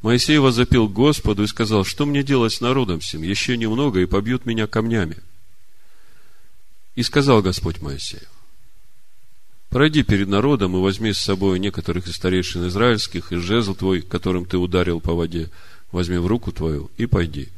Моисей 0.00 0.38
возопил 0.38 0.88
Господу 0.88 1.42
и 1.42 1.48
сказал, 1.48 1.84
что 1.84 2.06
мне 2.06 2.22
делать 2.22 2.52
с 2.52 2.60
народом 2.60 3.00
сим? 3.00 3.22
Еще 3.22 3.56
немного, 3.56 3.98
и 3.98 4.06
побьют 4.06 4.46
меня 4.46 4.68
камнями. 4.68 5.16
И 6.94 7.02
сказал 7.02 7.42
Господь 7.42 7.80
Моисею, 7.80 8.28
пройди 9.70 10.04
перед 10.04 10.28
народом 10.28 10.76
и 10.76 10.80
возьми 10.80 11.12
с 11.12 11.18
собой 11.18 11.58
некоторых 11.58 12.06
из 12.06 12.14
старейшин 12.14 12.68
израильских, 12.68 13.32
и 13.32 13.36
жезл 13.36 13.74
твой, 13.74 14.02
которым 14.02 14.44
ты 14.44 14.56
ударил 14.56 15.00
по 15.00 15.14
воде, 15.14 15.50
возьми 15.92 16.18
в 16.18 16.26
руку 16.26 16.52
твою 16.52 16.90
и 16.96 17.06
пойди. 17.06 17.48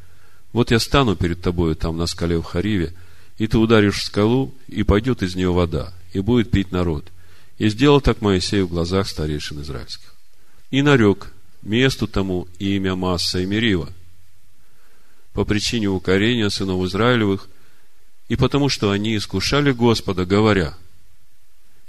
Вот 0.53 0.71
я 0.71 0.79
стану 0.79 1.17
перед 1.17 1.41
тобою 1.41 1.77
там 1.77 1.97
на 1.97 2.07
скале 2.07 2.39
в 2.39 2.43
Хариве, 2.43 2.93
и 3.39 3.47
ты 3.47 3.59
ударишь 3.59 4.01
в 4.01 4.05
скалу, 4.05 4.55
и 4.69 4.83
пойдет 4.83 5.23
из 5.23 5.35
нее 5.35 5.53
вода, 5.53 5.93
и 6.13 6.21
будет 6.21 6.51
пить 6.51 6.73
народ. 6.73 7.11
И 7.59 7.69
сделал 7.69 8.01
так 8.01 8.21
Моисей 8.21 8.63
в 8.63 8.69
глазах 8.69 9.09
старейшин 9.09 9.63
израильских. 9.63 10.15
И 10.71 10.83
нарек 10.83 11.33
месту 11.63 12.07
тому 12.07 12.49
имя 12.59 12.95
Масса 12.95 13.41
и 13.41 13.47
Мерива, 13.47 13.93
по 15.33 15.45
причине 15.45 15.89
укорения 15.89 16.51
сынов 16.51 16.85
Израилевых, 16.85 17.49
и 18.29 18.37
потому 18.37 18.69
что 18.69 18.91
они 18.91 19.17
искушали 19.17 19.73
Господа, 19.73 20.25
говоря, 20.25 20.75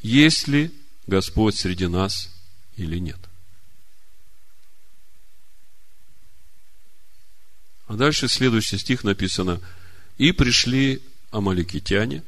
есть 0.02 0.48
ли 0.48 0.72
Господь 1.08 1.56
среди 1.56 1.88
нас 1.88 2.30
или 2.78 2.98
нет. 2.98 3.20
А 7.92 7.96
дальше 7.98 8.30
следующий 8.30 8.78
стих 8.78 9.04
написано, 9.04 9.60
и 10.18 10.32
пришли 10.32 11.02
амаликитяне 11.30 12.24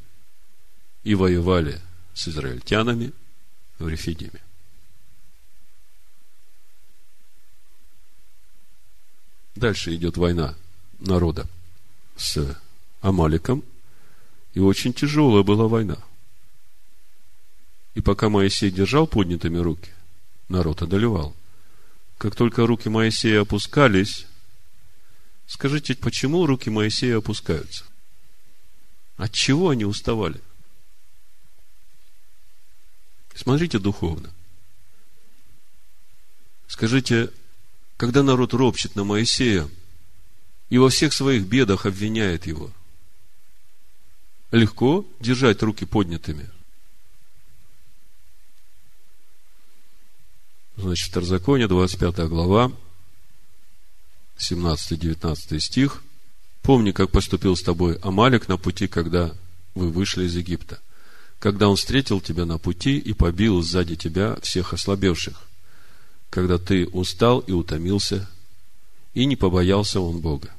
и 1.05 1.15
воевали 1.15 1.79
с 2.13 2.27
израильтянами 2.27 3.13
в 3.79 3.87
Рефидиме. 3.87 4.41
Дальше 9.55 9.95
идет 9.95 10.17
война 10.17 10.53
народа 10.99 11.47
с 12.17 12.59
Амаликом, 12.99 13.63
и 14.55 14.59
очень 14.59 14.91
тяжелая 14.91 15.43
была 15.43 15.69
война. 15.69 15.97
И 17.95 18.01
пока 18.01 18.27
Моисей 18.27 18.69
держал 18.69 19.07
поднятыми 19.07 19.59
руки, 19.59 19.91
народ 20.49 20.81
одолевал. 20.81 21.33
Как 22.17 22.35
только 22.35 22.67
руки 22.67 22.89
Моисея 22.89 23.43
опускались, 23.43 24.27
Скажите, 25.47 25.95
почему 25.95 26.45
руки 26.45 26.69
Моисея 26.69 27.17
опускаются? 27.17 27.85
От 29.17 29.31
чего 29.31 29.69
они 29.69 29.85
уставали? 29.85 30.41
Смотрите 33.35 33.79
духовно. 33.79 34.31
Скажите, 36.67 37.31
когда 37.97 38.23
народ 38.23 38.53
ропщет 38.53 38.95
на 38.95 39.03
Моисея 39.03 39.69
и 40.69 40.77
во 40.77 40.89
всех 40.89 41.13
своих 41.13 41.45
бедах 41.45 41.85
обвиняет 41.85 42.47
его, 42.47 42.71
легко 44.51 45.05
держать 45.19 45.61
руки 45.61 45.85
поднятыми. 45.85 46.49
Значит, 50.75 51.09
Второзаконие, 51.09 51.67
25 51.67 52.27
глава, 52.27 52.71
17-19 54.37 55.59
стих. 55.59 56.03
Помни, 56.61 56.91
как 56.91 57.11
поступил 57.11 57.55
с 57.55 57.61
тобой 57.61 57.97
Амалик 58.01 58.47
на 58.47 58.57
пути, 58.57 58.87
когда 58.87 59.33
вы 59.75 59.89
вышли 59.89 60.25
из 60.25 60.35
Египта. 60.35 60.79
Когда 61.39 61.67
он 61.67 61.75
встретил 61.75 62.21
тебя 62.21 62.45
на 62.45 62.57
пути 62.57 62.97
и 62.97 63.13
побил 63.13 63.61
сзади 63.61 63.95
тебя 63.95 64.37
всех 64.41 64.73
ослабевших. 64.73 65.41
Когда 66.29 66.57
ты 66.57 66.87
устал 66.87 67.39
и 67.39 67.51
утомился, 67.51 68.29
и 69.13 69.25
не 69.25 69.35
побоялся 69.35 69.99
он 69.99 70.19
Бога. 70.19 70.51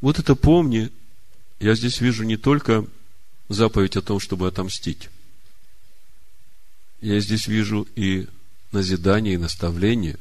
Вот 0.00 0.18
это 0.18 0.34
помни, 0.34 0.90
я 1.60 1.74
здесь 1.74 2.00
вижу 2.00 2.24
не 2.24 2.36
только 2.36 2.84
заповедь 3.48 3.96
о 3.96 4.02
том, 4.02 4.18
чтобы 4.18 4.48
отомстить. 4.48 5.08
Я 7.00 7.20
здесь 7.20 7.46
вижу 7.46 7.86
и 7.94 8.26
назидание 8.72 9.34
и 9.34 9.38
наставление, 9.38 10.18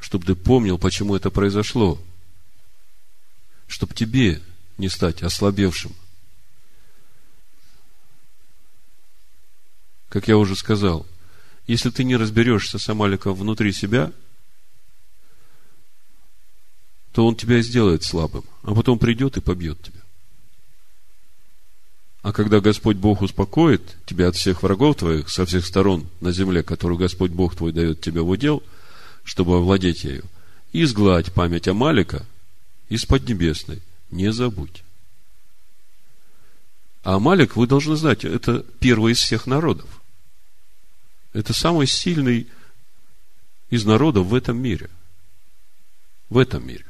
чтобы 0.00 0.26
ты 0.26 0.34
помнил, 0.34 0.78
почему 0.78 1.16
это 1.16 1.30
произошло, 1.30 2.00
чтобы 3.66 3.94
тебе 3.94 4.40
не 4.78 4.88
стать 4.88 5.22
ослабевшим. 5.22 5.94
Как 10.08 10.26
я 10.26 10.36
уже 10.36 10.56
сказал, 10.56 11.06
если 11.66 11.90
ты 11.90 12.02
не 12.02 12.16
разберешься 12.16 12.78
с 12.78 12.88
Амаликом 12.88 13.34
внутри 13.34 13.72
себя, 13.72 14.12
то 17.12 17.26
он 17.26 17.36
тебя 17.36 17.60
сделает 17.62 18.02
слабым, 18.02 18.44
а 18.62 18.74
потом 18.74 18.98
придет 18.98 19.36
и 19.36 19.40
побьет 19.40 19.80
тебя. 19.82 19.99
А 22.22 22.32
когда 22.32 22.60
Господь 22.60 22.98
Бог 22.98 23.22
успокоит 23.22 23.96
тебя 24.04 24.28
от 24.28 24.36
всех 24.36 24.62
врагов 24.62 24.96
твоих 24.96 25.30
со 25.30 25.46
всех 25.46 25.64
сторон 25.64 26.06
на 26.20 26.32
земле, 26.32 26.62
которую 26.62 26.98
Господь 26.98 27.30
Бог 27.30 27.56
твой 27.56 27.72
дает 27.72 28.02
тебе 28.02 28.20
в 28.20 28.28
удел, 28.28 28.62
чтобы 29.24 29.56
овладеть 29.56 30.04
ею, 30.04 30.24
изгладь 30.72 31.32
память 31.32 31.68
Амалика 31.68 32.26
из 32.90 33.06
Поднебесной, 33.06 33.80
не 34.10 34.32
забудь. 34.32 34.82
А 37.02 37.14
Амалик, 37.14 37.56
вы 37.56 37.66
должны 37.66 37.96
знать, 37.96 38.26
это 38.26 38.66
первый 38.80 39.14
из 39.14 39.18
всех 39.18 39.46
народов. 39.46 39.88
Это 41.32 41.54
самый 41.54 41.86
сильный 41.86 42.48
из 43.70 43.86
народов 43.86 44.26
в 44.26 44.34
этом 44.34 44.60
мире. 44.60 44.90
В 46.28 46.36
этом 46.36 46.66
мире. 46.66 46.84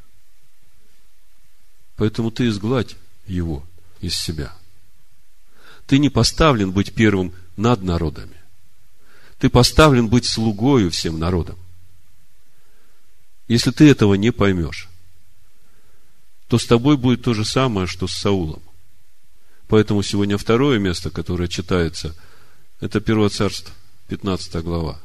Поэтому 1.97 2.33
ты 2.33 2.49
изгладь 2.49 2.97
его 3.27 3.65
из 4.01 4.17
себя– 4.17 4.53
ты 5.91 5.99
не 5.99 6.09
поставлен 6.09 6.71
быть 6.71 6.95
первым 6.95 7.35
над 7.57 7.83
народами. 7.83 8.37
Ты 9.41 9.51
поставлен 9.51 10.07
быть 10.07 10.25
слугою 10.25 10.89
всем 10.93 11.19
народам. 11.19 11.59
Если 13.49 13.73
ты 13.73 13.91
этого 13.91 14.15
не 14.15 14.31
поймешь, 14.31 14.89
то 16.47 16.59
с 16.59 16.67
тобой 16.67 16.97
будет 16.97 17.25
то 17.25 17.35
же 17.35 17.45
самое, 17.45 17.89
что 17.89 18.07
с 18.07 18.13
Саулом. 18.13 18.63
Поэтому 19.67 20.05
сегодня 20.05 20.39
второе 20.39 20.79
место, 20.79 21.11
которое 21.11 21.49
читается, 21.49 22.15
это 22.79 23.01
Первое 23.01 23.29
Царство, 23.29 23.75
15 24.07 24.63
глава. 24.63 25.01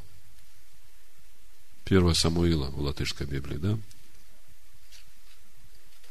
1 1.85 2.13
Самуила 2.13 2.69
в 2.69 2.79
латышской 2.79 3.25
Библии, 3.25 3.57
да? 3.57 3.79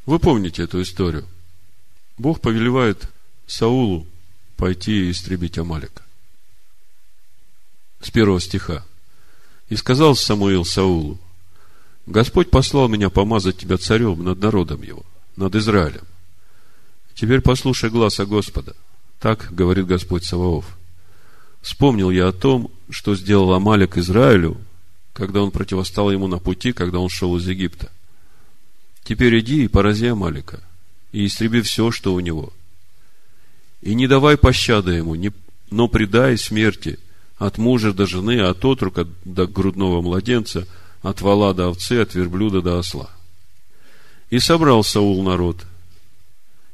Вы 0.05 0.19
помните 0.19 0.65
эту 0.65 0.83
историю. 0.83 1.29
Бог 2.19 2.41
повелевает 2.41 3.09
Саулу 3.47 4.09
пойти 4.57 5.07
и 5.07 5.11
истребить 5.11 5.59
Амалика. 5.59 6.03
С 8.01 8.11
первого 8.11 8.41
стиха. 8.41 8.85
И 9.69 9.77
сказал 9.77 10.15
Самуил 10.15 10.65
Саулу, 10.65 11.19
Господь 12.07 12.51
послал 12.51 12.89
меня 12.89 13.09
помазать 13.09 13.57
тебя 13.57 13.79
царем 13.79 14.23
над 14.23 14.39
народом 14.39 14.83
его, 14.83 15.05
над 15.37 15.55
Израилем. 15.55 16.05
Теперь 17.15 17.41
послушай 17.41 17.91
глаза 17.91 18.27
Господа. 18.27 18.75
Так 19.21 19.49
говорит 19.51 19.87
Господь 19.87 20.25
Саваоф. 20.25 20.77
Вспомнил 21.63 22.11
я 22.11 22.29
о 22.29 22.33
том, 22.33 22.71
что 22.91 23.15
сделал 23.15 23.55
Амалик 23.55 23.97
Израилю, 23.97 24.59
когда 25.15 25.43
он 25.43 25.51
противостал 25.51 26.11
ему 26.11 26.27
на 26.27 26.39
пути, 26.39 26.73
когда 26.73 26.99
он 26.99 27.09
шел 27.09 27.37
из 27.39 27.49
Египта. 27.49 27.91
Теперь 29.03 29.39
иди 29.41 29.65
и 29.65 29.69
порази 29.69 30.07
Амалика, 30.07 30.61
и 31.13 31.25
истреби 31.25 31.63
все, 31.63 31.91
что 31.91 32.13
у 32.13 32.21
него. 32.21 32.53
И 33.85 33.95
не 33.95 34.07
давай 34.07 34.39
пощады 34.39 34.93
ему, 34.93 35.15
но 35.71 35.89
предай 35.89 36.39
смерти 36.39 36.99
от 37.37 37.59
мужа 37.59 37.93
до 37.93 38.07
жены, 38.07 38.41
от 38.41 38.65
отрука 38.65 39.07
до 39.27 39.47
грудного 39.47 40.01
младенца, 40.01 40.67
от 41.03 41.21
вала 41.21 41.53
до 41.53 41.69
овцы, 41.69 42.01
от 42.01 42.15
верблюда 42.15 42.63
до 42.63 42.79
осла. 42.79 43.11
И 44.31 44.39
собрал 44.39 44.85
Саул 44.85 45.23
народ, 45.23 45.67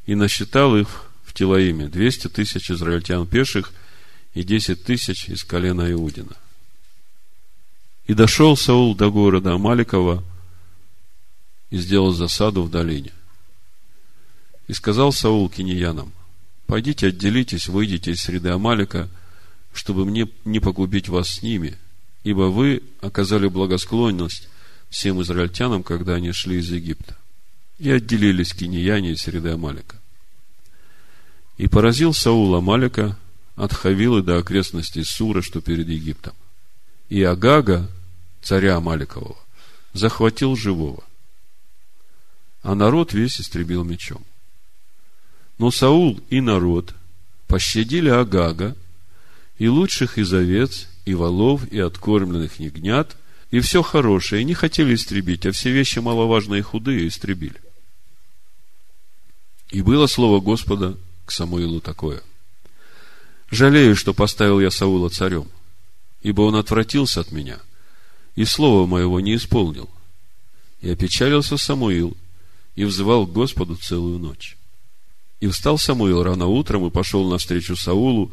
и 0.07 0.15
насчитал 0.15 0.77
их 0.77 1.11
в 1.25 1.35
Телаиме 1.35 1.89
двести 1.89 2.29
тысяч 2.29 2.71
израильтян 2.71 3.27
пеших 3.27 3.73
и 4.35 4.45
десять 4.45 4.85
тысяч 4.85 5.29
из 5.29 5.43
колена 5.43 5.91
Иудина. 5.91 6.37
И 8.07 8.15
дошел 8.15 8.57
Саул 8.57 8.95
до 8.95 9.11
города 9.11 9.55
Амаликова 9.55 10.23
и 11.71 11.77
сделал 11.77 12.13
засаду 12.13 12.63
в 12.63 12.71
долине. 12.71 13.11
И 14.69 14.75
сказал 14.75 15.13
Саул 15.13 15.49
киньянам, 15.49 16.13
пойдите 16.71 17.09
отделитесь, 17.09 17.67
выйдите 17.67 18.13
из 18.13 18.21
среды 18.21 18.51
Амалика, 18.51 19.09
чтобы 19.73 20.05
мне 20.05 20.29
не 20.45 20.61
погубить 20.61 21.09
вас 21.09 21.29
с 21.29 21.43
ними, 21.43 21.77
ибо 22.23 22.43
вы 22.43 22.85
оказали 23.01 23.49
благосклонность 23.49 24.49
всем 24.89 25.21
израильтянам, 25.21 25.83
когда 25.83 26.15
они 26.15 26.31
шли 26.31 26.59
из 26.61 26.71
Египта. 26.71 27.17
И 27.81 27.91
отделились 27.91 28.53
киньяне 28.53 29.13
из 29.13 29.23
среды 29.23 29.51
Амалика. 29.51 29.97
И 31.59 31.67
поразил 31.67 32.15
Саул 32.15 32.55
Амалика 32.55 33.19
от 33.57 33.73
Хавилы 33.73 34.23
до 34.23 34.39
окрестностей 34.39 35.05
Сура, 35.05 35.43
что 35.43 35.61
перед 35.61 35.89
Египтом. 35.89 36.35
И 37.09 37.21
Агага, 37.25 37.91
царя 38.43 38.77
Амаликового, 38.77 39.37
захватил 39.93 40.55
живого. 40.55 41.03
А 42.63 42.77
народ 42.77 43.13
весь 43.13 43.41
истребил 43.41 43.83
мечом. 43.83 44.25
Но 45.61 45.71
Саул 45.71 46.19
и 46.31 46.41
народ 46.41 46.95
пощадили 47.47 48.09
Агага 48.09 48.75
и 49.59 49.69
лучших 49.69 50.17
из 50.17 50.33
овец, 50.33 50.89
и 51.05 51.13
волов, 51.13 51.71
и 51.71 51.79
откормленных 51.79 52.59
ягнят, 52.59 53.15
и 53.51 53.61
все 53.61 53.83
хорошее, 53.83 54.41
и 54.41 54.47
не 54.47 54.55
хотели 54.55 54.95
истребить, 54.95 55.45
а 55.45 55.53
все 55.53 55.71
вещи 55.71 55.99
маловажные 55.99 56.61
и 56.61 56.63
худые 56.63 57.07
истребили. 57.07 57.61
И 59.71 59.83
было 59.83 60.07
слово 60.07 60.41
Господа 60.41 60.97
к 61.27 61.31
Самуилу 61.31 61.83
такое. 61.83 62.23
Жалею, 63.51 63.97
что 63.97 64.15
поставил 64.15 64.61
я 64.61 64.71
Саула 64.71 65.11
царем, 65.11 65.47
ибо 66.23 66.41
он 66.41 66.57
отвратился 66.57 67.21
от 67.21 67.33
меня– 67.33 67.59
и 68.35 68.47
слова 68.47 68.87
моего 68.87 69.21
не 69.21 69.35
исполнил. 69.35 69.91
И 70.81 70.89
опечалился 70.89 71.59
Самуил, 71.59 72.17
и 72.77 72.85
взывал 72.85 73.27
к 73.27 73.33
Господу 73.33 73.77
целую 73.77 74.19
ночь. 74.19 74.57
И 75.41 75.49
встал 75.49 75.79
Самуил 75.79 76.23
рано 76.23 76.47
утром 76.47 76.87
и 76.87 76.91
пошел 76.91 77.29
навстречу 77.29 77.77
Саулу, 77.77 78.33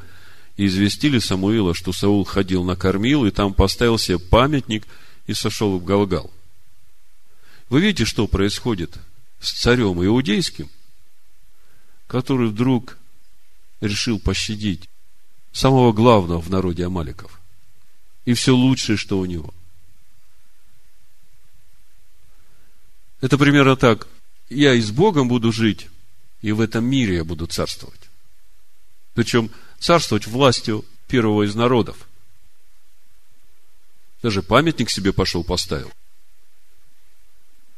и 0.57 0.65
известили 0.65 1.19
Самуила, 1.19 1.73
что 1.73 1.93
Саул 1.93 2.23
ходил 2.25 2.63
на 2.63 2.75
кормил, 2.75 3.25
и 3.25 3.31
там 3.31 3.53
поставил 3.53 3.97
себе 3.97 4.19
памятник 4.19 4.85
и 5.25 5.33
сошел 5.33 5.77
в 5.77 5.85
Галгал. 5.85 6.31
Вы 7.69 7.81
видите, 7.81 8.05
что 8.05 8.27
происходит 8.27 8.97
с 9.39 9.51
царем 9.51 10.03
иудейским, 10.03 10.69
который 12.07 12.47
вдруг 12.47 12.97
решил 13.81 14.19
пощадить 14.19 14.89
самого 15.51 15.91
главного 15.93 16.41
в 16.41 16.49
народе 16.49 16.85
Амаликов 16.85 17.39
и 18.25 18.33
все 18.33 18.55
лучшее, 18.55 18.97
что 18.97 19.19
у 19.19 19.25
него. 19.25 19.53
Это 23.21 23.37
примерно 23.37 23.75
так. 23.75 24.07
Я 24.49 24.73
и 24.73 24.81
с 24.81 24.91
Богом 24.91 25.27
буду 25.27 25.51
жить, 25.51 25.87
и 26.41 26.51
в 26.51 26.61
этом 26.61 26.85
мире 26.85 27.15
я 27.15 27.23
буду 27.23 27.47
царствовать. 27.47 28.09
Причем 29.13 29.49
царствовать 29.79 30.27
властью 30.27 30.85
первого 31.07 31.43
из 31.43 31.55
народов. 31.55 32.07
Даже 34.21 34.43
памятник 34.43 34.89
себе 34.89 35.13
пошел 35.13 35.43
поставил. 35.43 35.91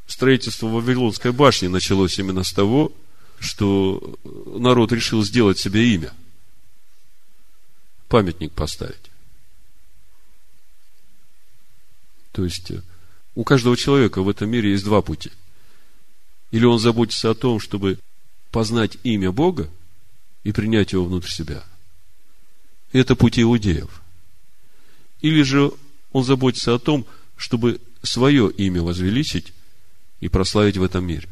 Строительство 0.07 0.67
Вавилонской 0.67 1.31
башни 1.31 1.67
началось 1.67 2.17
именно 2.17 2.43
с 2.43 2.51
того, 2.51 2.91
что 3.39 4.17
народ 4.23 4.91
решил 4.91 5.23
сделать 5.23 5.59
себе 5.59 5.93
имя. 5.93 6.13
Памятник 8.07 8.51
поставить. 8.53 9.11
То 12.31 12.43
есть, 12.43 12.71
у 13.35 13.43
каждого 13.43 13.77
человека 13.77 14.21
в 14.21 14.29
этом 14.29 14.49
мире 14.49 14.71
есть 14.71 14.83
два 14.83 15.01
пути. 15.01 15.31
Или 16.51 16.65
он 16.65 16.79
заботится 16.79 17.29
о 17.29 17.35
том, 17.35 17.59
чтобы 17.59 17.99
познать 18.51 18.97
имя 19.03 19.31
Бога 19.31 19.69
и 20.43 20.51
принять 20.51 20.93
его 20.93 21.05
внутрь 21.05 21.29
себя. 21.29 21.63
Это 22.91 23.15
путь 23.15 23.39
иудеев. 23.39 24.01
Или 25.21 25.43
же 25.43 25.71
он 26.11 26.23
заботится 26.23 26.73
о 26.73 26.79
том, 26.79 27.05
чтобы 27.37 27.79
свое 28.01 28.49
имя 28.51 28.81
возвеличить 28.81 29.53
и 30.19 30.27
прославить 30.27 30.77
в 30.77 30.83
этом 30.83 31.05
мире. 31.05 31.27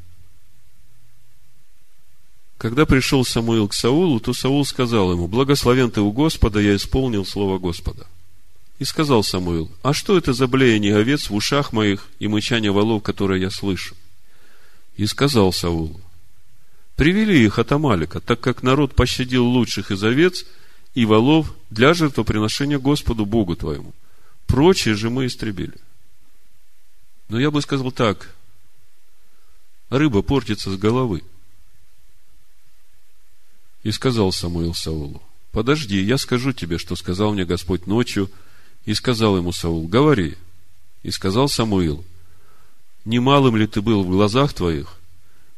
Когда 2.57 2.85
пришел 2.85 3.23
Самуил 3.23 3.67
к 3.67 3.73
Саулу, 3.73 4.19
то 4.19 4.33
Саул 4.33 4.65
сказал 4.65 5.11
ему, 5.11 5.27
«Благословен 5.27 5.91
ты 5.91 6.01
у 6.01 6.11
Господа, 6.11 6.59
я 6.59 6.75
исполнил 6.75 7.25
слово 7.25 7.59
Господа». 7.59 8.07
И 8.79 8.83
сказал 8.83 9.23
Самуил, 9.23 9.71
а 9.81 9.93
что 9.93 10.17
это 10.17 10.33
за 10.33 10.47
блеяние 10.47 10.95
овец 10.95 11.29
в 11.29 11.35
ушах 11.35 11.71
моих 11.73 12.07
и 12.19 12.27
мычание 12.27 12.71
волов, 12.71 13.03
которое 13.03 13.39
я 13.39 13.49
слышу? 13.49 13.95
И 14.97 15.05
сказал 15.07 15.51
Саул, 15.51 15.99
привели 16.97 17.45
их 17.45 17.59
от 17.59 17.71
Амалика, 17.71 18.19
так 18.19 18.41
как 18.41 18.61
народ 18.61 18.93
пощадил 18.93 19.45
лучших 19.45 19.91
из 19.91 20.03
овец 20.03 20.45
и 20.93 21.05
волов 21.05 21.53
для 21.69 21.93
жертвоприношения 21.93 22.77
Господу 22.77 23.25
Богу 23.25 23.55
твоему. 23.55 23.93
Прочие 24.45 24.95
же 24.95 25.09
мы 25.09 25.27
истребили. 25.27 25.77
Но 27.29 27.39
я 27.39 27.49
бы 27.49 27.61
сказал 27.61 27.93
так, 27.93 28.35
рыба 29.89 30.21
портится 30.21 30.69
с 30.71 30.77
головы. 30.77 31.23
И 33.83 33.91
сказал 33.91 34.33
Самуил 34.33 34.73
Саулу, 34.73 35.21
подожди, 35.53 36.01
я 36.01 36.17
скажу 36.17 36.51
тебе, 36.51 36.77
что 36.77 36.97
сказал 36.97 37.31
мне 37.31 37.45
Господь 37.45 37.87
ночью– 37.87 38.29
и 38.87 38.93
сказал 38.93 39.35
ему 39.37 39.51
Саул, 39.51 39.85
говори. 39.85 40.37
И 41.03 41.11
сказал 41.11 41.49
Самуил, 41.49 42.05
немалым 43.03 43.57
ли 43.57 43.67
ты 43.67 43.81
был 43.81 44.03
в 44.03 44.09
глазах 44.09 44.53
твоих, 44.53 44.96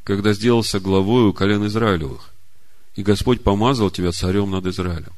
когда 0.10 0.34
сделался 0.34 0.80
главою 0.80 1.34
колен 1.34 1.68
Израилевых, 1.68 2.34
и 2.96 3.04
Господь 3.04 3.44
помазал 3.44 3.92
тебя 3.92 4.12
царем 4.12 4.50
над 4.50 4.66
Израилем. 4.66 5.14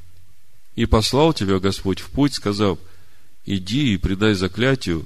И 0.76 0.86
послал 0.86 1.32
тебя 1.32 1.60
Господь 1.60 2.02
в 2.02 2.10
путь, 2.10 2.34
сказав, 2.34 2.78
иди 3.46 3.94
и 3.94 3.98
предай 3.98 4.34
заклятию 4.34 5.06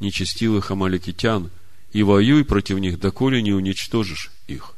нечестивых 0.00 0.70
амаликитян, 0.70 1.50
и 1.92 2.02
воюй 2.02 2.46
против 2.46 2.78
них, 2.78 2.98
доколе 2.98 3.42
не 3.42 3.52
уничтожишь 3.52 4.32
их. 4.46 4.72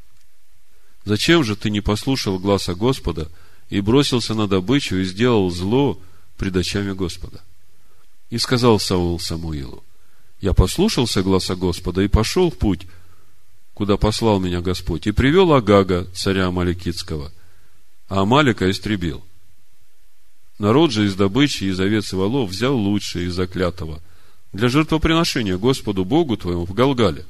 Зачем 1.04 1.44
же 1.44 1.54
ты 1.54 1.70
не 1.70 1.80
послушал 1.80 2.40
гласа 2.40 2.74
Господа 2.74 3.30
и 3.70 3.80
бросился 3.80 4.34
на 4.34 4.48
добычу 4.48 4.96
и 4.96 5.04
сделал 5.04 5.50
зло 5.50 6.00
пред 6.36 6.56
очами 6.56 6.94
Господа? 6.94 7.40
И 8.28 8.38
сказал 8.38 8.80
Саул 8.80 9.20
Самуилу, 9.20 9.84
я 10.40 10.52
послушался 10.52 11.22
гласа 11.22 11.54
Господа 11.54 12.02
и 12.02 12.08
пошел 12.08 12.50
в 12.50 12.58
путь, 12.58 12.88
куда 13.78 13.96
послал 13.96 14.40
меня 14.40 14.60
Господь, 14.60 15.06
и 15.06 15.12
привел 15.12 15.52
Агага, 15.52 16.08
царя 16.12 16.48
Амаликитского, 16.48 17.30
а 18.08 18.22
Амалика 18.22 18.68
истребил. 18.68 19.24
Народ 20.58 20.90
же 20.90 21.06
из 21.06 21.14
добычи, 21.14 21.62
из 21.62 21.78
овец 21.78 22.12
и 22.12 22.16
волов 22.16 22.50
взял 22.50 22.76
лучшее 22.76 23.28
из 23.28 23.34
заклятого 23.34 24.02
для 24.52 24.68
жертвоприношения 24.68 25.56
Господу 25.56 26.04
Богу 26.04 26.36
твоему 26.36 26.66
в 26.66 26.74
Галгале. 26.74 27.24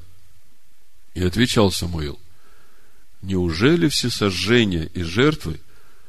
И 1.12 1.22
отвечал 1.22 1.70
Самуил, 1.70 2.18
неужели 3.20 3.90
все 3.90 4.08
сожжения 4.08 4.88
и 4.94 5.02
жертвы 5.02 5.60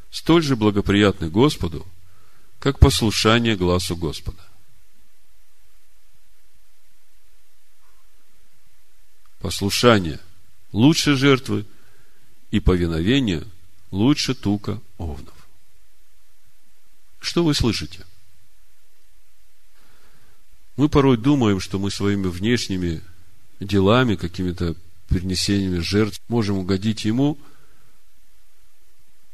столь 0.10 0.44
же 0.44 0.56
благоприятны 0.56 1.30
Господу, 1.30 1.86
как 2.60 2.80
послушание 2.80 3.58
глазу 3.58 3.98
Господа? 3.98 4.40
послушание 9.40 10.20
лучше 10.72 11.16
жертвы 11.16 11.66
и 12.52 12.60
повиновение 12.60 13.44
лучше 13.92 14.36
тука 14.36 14.82
овнов. 14.98 15.36
Что 17.20 17.44
вы 17.44 17.54
слышите? 17.54 18.06
Мы 20.78 20.88
порой 20.88 21.18
думаем, 21.18 21.60
что 21.60 21.78
мы 21.78 21.92
своими 21.92 22.28
внешними 22.28 23.02
делами, 23.60 24.16
какими-то 24.16 24.76
принесениями 25.10 25.80
жертв 25.80 26.22
можем 26.30 26.58
угодить 26.58 27.04
Ему, 27.04 27.38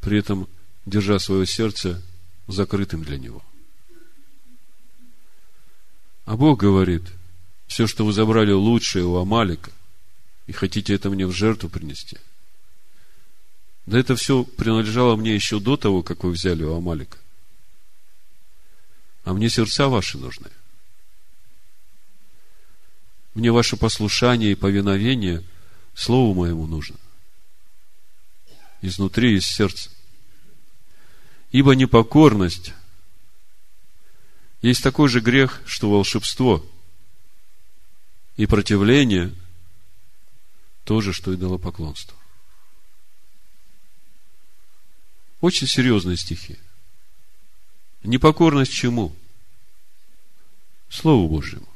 при 0.02 0.18
этом 0.18 0.48
держа 0.86 1.20
свое 1.20 1.46
сердце 1.46 2.02
закрытым 2.48 3.04
для 3.04 3.18
Него. 3.18 3.44
А 6.26 6.36
Бог 6.36 6.60
говорит, 6.60 7.04
все, 7.68 7.86
что 7.86 8.06
вы 8.06 8.14
забрали 8.14 8.52
лучшее 8.52 9.06
у 9.06 9.18
Амалика, 9.18 9.72
и 10.48 10.52
хотите 10.52 10.94
это 10.94 11.10
мне 11.10 11.26
в 11.26 11.32
жертву 11.32 11.70
принести. 11.70 12.18
Да 13.86 14.00
это 14.00 14.16
все 14.16 14.44
принадлежало 14.44 15.16
мне 15.16 15.34
еще 15.34 15.60
до 15.60 15.78
того, 15.78 16.04
как 16.04 16.24
вы 16.24 16.32
взяли 16.32 16.64
у 16.64 16.76
Амалика. 16.76 17.18
А 19.24 19.34
мне 19.34 19.50
сердца 19.50 19.88
ваши 19.88 20.18
нужны. 20.18 20.50
Мне 23.34 23.52
ваше 23.52 23.76
послушание 23.78 24.52
и 24.52 24.56
повиновение 24.56 25.44
Слову 25.96 26.34
моему 26.34 26.68
нужно. 26.68 26.98
Изнутри, 28.82 29.38
из 29.38 29.46
сердца. 29.48 29.90
Ибо 31.52 31.74
непокорность 31.74 32.74
есть 34.62 34.84
такой 34.84 35.08
же 35.08 35.22
грех, 35.22 35.62
что 35.66 35.90
волшебство. 35.90 36.64
И 38.36 38.46
противление 38.46 39.34
тоже, 40.86 41.12
что 41.12 41.34
и 41.34 41.36
идолопоклонство. 41.36 42.16
Очень 45.42 45.68
серьезные 45.68 46.16
стихи. 46.16 46.58
Непокорность 48.04 48.72
чему? 48.72 49.14
Слову 50.90 51.28
Божьему. 51.28 51.68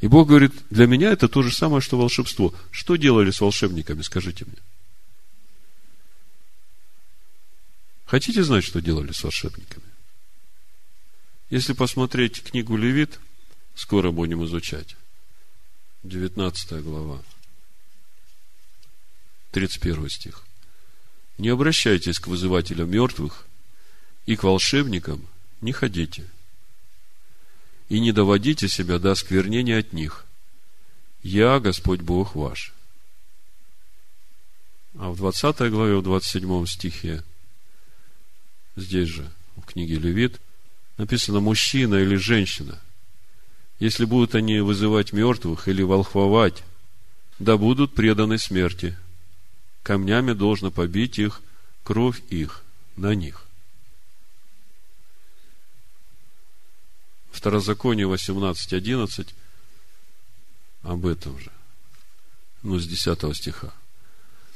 И 0.00 0.08
Бог 0.08 0.28
говорит, 0.28 0.52
для 0.68 0.86
меня 0.86 1.12
это 1.12 1.28
то 1.28 1.42
же 1.42 1.52
самое, 1.54 1.80
что 1.80 1.96
волшебство. 1.96 2.52
Что 2.72 2.96
делали 2.96 3.30
с 3.30 3.40
волшебниками, 3.40 4.02
скажите 4.02 4.44
мне? 4.44 4.58
Хотите 8.04 8.42
знать, 8.42 8.64
что 8.64 8.82
делали 8.82 9.12
с 9.12 9.22
волшебниками? 9.22 9.86
Если 11.50 11.72
посмотреть 11.72 12.42
книгу 12.42 12.76
Левит, 12.76 13.20
скоро 13.74 14.10
будем 14.10 14.44
изучать, 14.44 14.96
19 16.02 16.82
глава, 16.82 17.22
31 19.52 20.10
стих. 20.10 20.42
Не 21.38 21.48
обращайтесь 21.48 22.18
к 22.18 22.26
вызывателям 22.26 22.90
мертвых 22.90 23.46
и 24.26 24.36
к 24.36 24.42
волшебникам 24.42 25.26
не 25.60 25.72
ходите– 25.72 26.24
и 27.92 28.00
не 28.00 28.12
доводите 28.12 28.68
себя 28.68 28.98
до 28.98 29.10
осквернения 29.10 29.78
от 29.78 29.92
них. 29.92 30.24
Я 31.22 31.60
Господь 31.60 32.00
Бог 32.00 32.34
ваш. 32.34 32.72
А 34.98 35.10
в 35.10 35.16
20 35.18 35.70
главе, 35.70 35.98
в 35.98 36.02
27 36.02 36.64
стихе, 36.64 37.22
здесь 38.76 39.10
же, 39.10 39.30
в 39.56 39.66
книге 39.66 39.96
Левит, 39.96 40.40
написано 40.96 41.40
мужчина 41.40 41.96
или 41.96 42.16
женщина. 42.16 42.80
Если 43.78 44.06
будут 44.06 44.34
они 44.34 44.60
вызывать 44.60 45.12
мертвых 45.12 45.68
или 45.68 45.82
волхвовать, 45.82 46.62
да 47.38 47.58
будут 47.58 47.94
преданы 47.94 48.38
смерти. 48.38 48.96
Камнями 49.82 50.32
должно 50.32 50.70
побить 50.70 51.18
их, 51.18 51.40
кровь 51.82 52.22
их 52.30 52.62
на 52.96 53.14
них. 53.14 53.44
Второзаконие 57.32 58.06
18.11 58.06 59.28
об 60.82 61.06
этом 61.06 61.38
же. 61.38 61.50
Ну, 62.62 62.78
с 62.78 62.86
10 62.86 63.36
стиха. 63.36 63.72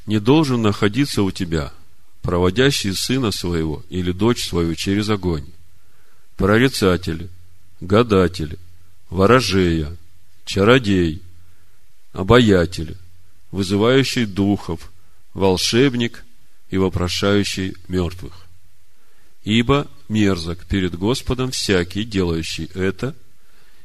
Не 0.06 0.20
должен 0.20 0.62
находиться 0.62 1.22
у 1.22 1.32
тебя 1.32 1.72
проводящий 2.22 2.92
сына 2.92 3.30
своего 3.30 3.84
или 3.88 4.10
дочь 4.12 4.48
свою 4.48 4.74
через 4.74 5.08
огонь, 5.08 5.46
прорицатель, 6.36 7.30
гадатель, 7.80 8.58
ворожея, 9.10 9.96
чародей, 10.44 11.22
обаятель, 12.12 12.96
вызывающий 13.52 14.26
духов, 14.26 14.90
волшебник 15.36 16.24
и 16.70 16.78
вопрошающий 16.78 17.76
мертвых. 17.88 18.46
Ибо 19.44 19.86
мерзок 20.08 20.64
перед 20.64 20.96
Господом 20.96 21.50
всякий, 21.50 22.04
делающий 22.04 22.70
это, 22.74 23.14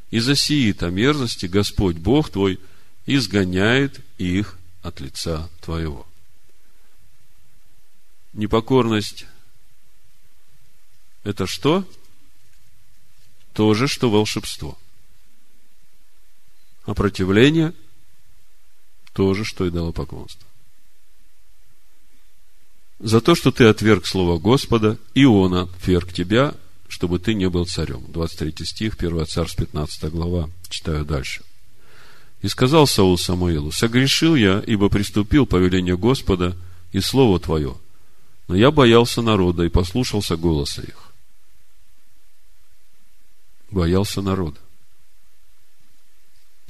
и 0.10 0.20
за 0.20 0.36
сии-то 0.36 0.90
мерзости 0.90 1.46
Господь 1.46 1.98
Бог 1.98 2.30
твой 2.30 2.60
изгоняет 3.06 4.00
их 4.18 4.58
от 4.82 5.02
лица 5.02 5.50
твоего. 5.60 6.08
Непокорность– 8.34 9.26
это 11.24 11.46
что? 11.48 11.86
То 13.54 13.74
же, 13.74 13.90
что 13.90 14.10
волшебство. 14.10 14.78
А 16.86 16.94
противление– 16.94 17.74
то 19.14 19.34
же, 19.34 19.44
что 19.44 19.66
и 19.66 19.70
идолопоклонство 19.70 20.51
за 23.02 23.20
то, 23.20 23.36
что 23.36 23.52
ты 23.52 23.66
отверг 23.66 24.06
слово 24.06 24.38
Господа, 24.38 24.98
и 25.14 25.26
он 25.26 25.56
отверг 25.56 26.14
тебя, 26.14 26.54
чтобы 26.88 27.20
ты 27.20 27.34
не 27.34 27.50
был 27.50 27.66
царем. 27.66 28.04
23 28.10 28.66
стих, 28.66 28.96
1 28.98 29.26
Царств, 29.26 29.58
15 29.58 30.12
глава. 30.12 30.50
Читаю 30.70 31.04
дальше. 31.04 31.44
И 32.42 32.48
сказал 32.48 32.88
Саул 32.88 33.18
Самуилу, 33.18 33.72
согрешил 33.72 34.36
я, 34.36 34.64
ибо 34.66 34.90
приступил 34.90 35.46
повеление 35.46 35.98
Господа 35.98 36.56
и 36.92 37.00
слово 37.00 37.40
Твое, 37.40 37.76
но 38.48 38.56
я 38.56 38.72
боялся 38.72 39.22
народа 39.22 39.64
и 39.64 39.70
послушался 39.70 40.36
голоса 40.36 40.82
их. 40.82 41.12
Боялся 43.70 44.22
народа. 44.22 44.60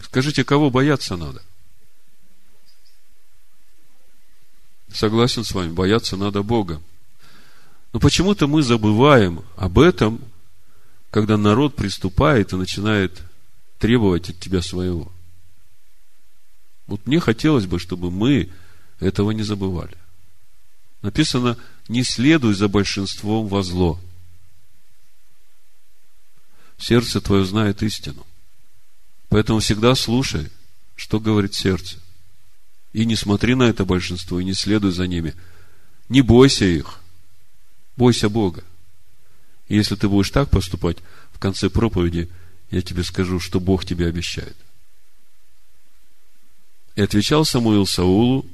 Скажите, 0.01 0.43
кого 0.43 0.69
бояться 0.69 1.15
надо? 1.15 1.41
Согласен 4.93 5.43
с 5.43 5.53
вами, 5.53 5.71
бояться 5.71 6.17
надо 6.17 6.43
Бога. 6.43 6.81
Но 7.93 7.99
почему-то 7.99 8.47
мы 8.47 8.61
забываем 8.61 9.43
об 9.55 9.79
этом, 9.79 10.21
когда 11.09 11.37
народ 11.37 11.75
приступает 11.75 12.53
и 12.53 12.57
начинает 12.57 13.21
требовать 13.79 14.29
от 14.29 14.39
тебя 14.39 14.61
своего. 14.61 15.11
Вот 16.87 17.05
мне 17.07 17.19
хотелось 17.19 17.65
бы, 17.65 17.79
чтобы 17.79 18.11
мы 18.11 18.49
этого 18.99 19.31
не 19.31 19.43
забывали. 19.43 19.95
Написано, 21.01 21.57
не 21.87 22.03
следуй 22.03 22.53
за 22.53 22.67
большинством 22.67 23.47
во 23.47 23.63
зло. 23.63 23.99
Сердце 26.77 27.21
твое 27.21 27.45
знает 27.45 27.81
истину. 27.83 28.25
Поэтому 29.29 29.59
всегда 29.59 29.95
слушай, 29.95 30.49
что 30.95 31.19
говорит 31.19 31.53
сердце. 31.53 32.00
И 32.93 33.05
не 33.05 33.15
смотри 33.15 33.55
на 33.55 33.63
это 33.63 33.85
большинство, 33.85 34.39
и 34.39 34.43
не 34.43 34.53
следуй 34.53 34.91
за 34.91 35.07
ними. 35.07 35.33
Не 36.09 36.21
бойся 36.21 36.65
их. 36.65 36.99
Бойся 37.95 38.29
Бога. 38.29 38.63
И 39.67 39.75
если 39.75 39.95
ты 39.95 40.09
будешь 40.09 40.29
так 40.29 40.49
поступать, 40.49 40.97
в 41.31 41.39
конце 41.39 41.69
проповеди 41.69 42.29
я 42.69 42.81
тебе 42.81 43.03
скажу, 43.03 43.39
что 43.39 43.59
Бог 43.59 43.85
тебе 43.85 44.07
обещает. 44.07 44.55
И 46.95 47.01
отвечал 47.01 47.45
Самуил 47.45 47.85
Саулу, 47.85 48.45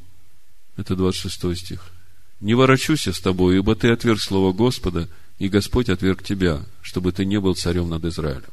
это 0.75 0.95
26 0.95 1.57
стих, 1.57 1.91
«Не 2.39 2.53
ворочусь 2.53 3.07
с 3.07 3.19
тобой, 3.19 3.57
ибо 3.57 3.75
ты 3.75 3.89
отверг 3.89 4.21
слово 4.21 4.53
Господа, 4.53 5.09
и 5.39 5.49
Господь 5.49 5.89
отверг 5.89 6.23
тебя, 6.23 6.63
чтобы 6.83 7.11
ты 7.11 7.25
не 7.25 7.39
был 7.39 7.55
царем 7.55 7.89
над 7.89 8.05
Израилем». 8.05 8.43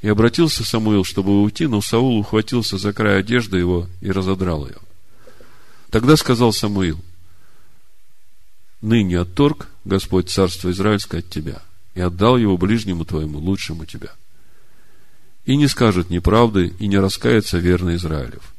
И 0.00 0.08
обратился 0.08 0.64
Самуил, 0.64 1.02
чтобы 1.02 1.42
уйти, 1.42 1.66
но 1.66 1.80
Саул 1.80 2.18
ухватился 2.18 2.78
за 2.78 2.92
край 2.92 3.18
одежды 3.18 3.58
его 3.58 3.88
и 4.00 4.12
разодрал 4.12 4.66
ее. 4.66 4.76
Тогда 5.90 6.16
сказал 6.16 6.52
Самуил, 6.52 7.00
ныне 8.80 9.20
отторг 9.20 9.68
Господь 9.84 10.30
царство 10.30 10.70
Израильское 10.70 11.18
от 11.18 11.30
тебя 11.30 11.62
и 11.94 12.00
отдал 12.00 12.36
его 12.36 12.56
ближнему 12.58 13.04
твоему, 13.04 13.38
лучшему 13.38 13.86
тебя. 13.86 14.12
И 15.44 15.56
не 15.56 15.68
скажет 15.68 16.10
неправды, 16.10 16.74
и 16.78 16.88
не 16.88 16.98
раскается 16.98 17.58
верно 17.58 17.94
Израилев. 17.94 18.52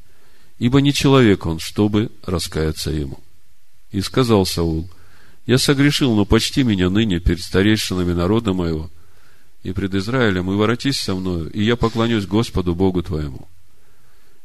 Ибо 0.57 0.81
не 0.81 0.93
человек 0.93 1.45
он, 1.45 1.59
чтобы 1.59 2.11
раскаяться 2.23 2.91
ему. 2.91 3.19
И 3.91 4.01
сказал 4.01 4.45
Саул, 4.45 4.89
я 5.45 5.57
согрешил, 5.57 6.15
но 6.15 6.25
почти 6.25 6.63
меня 6.63 6.89
ныне 6.89 7.19
перед 7.19 7.41
старейшинами 7.41 8.13
народа 8.13 8.53
моего 8.53 8.89
и 9.63 9.73
пред 9.73 9.93
Израилем, 9.95 10.49
и 10.51 10.55
воротись 10.55 10.99
со 10.99 11.13
мною, 11.13 11.51
и 11.51 11.63
я 11.63 11.75
поклонюсь 11.75 12.25
Господу 12.25 12.73
Богу 12.73 13.03
твоему. 13.03 13.47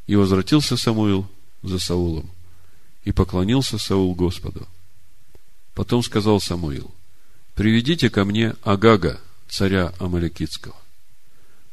И 0.07 0.17
возвратился 0.17 0.77
Самуил 0.77 1.29
за 1.63 1.79
Саулом 1.79 2.31
и 3.05 3.13
поклонился 3.13 3.79
Саул 3.79 4.15
Господу. 4.15 4.67
Потом 5.75 6.03
сказал 6.03 6.41
Самуил, 6.41 6.95
приведите 7.55 8.11
ко 8.11 8.25
мне 8.25 8.55
Агага, 8.63 9.21
царя 9.49 9.93
Амаликитского. 9.99 10.77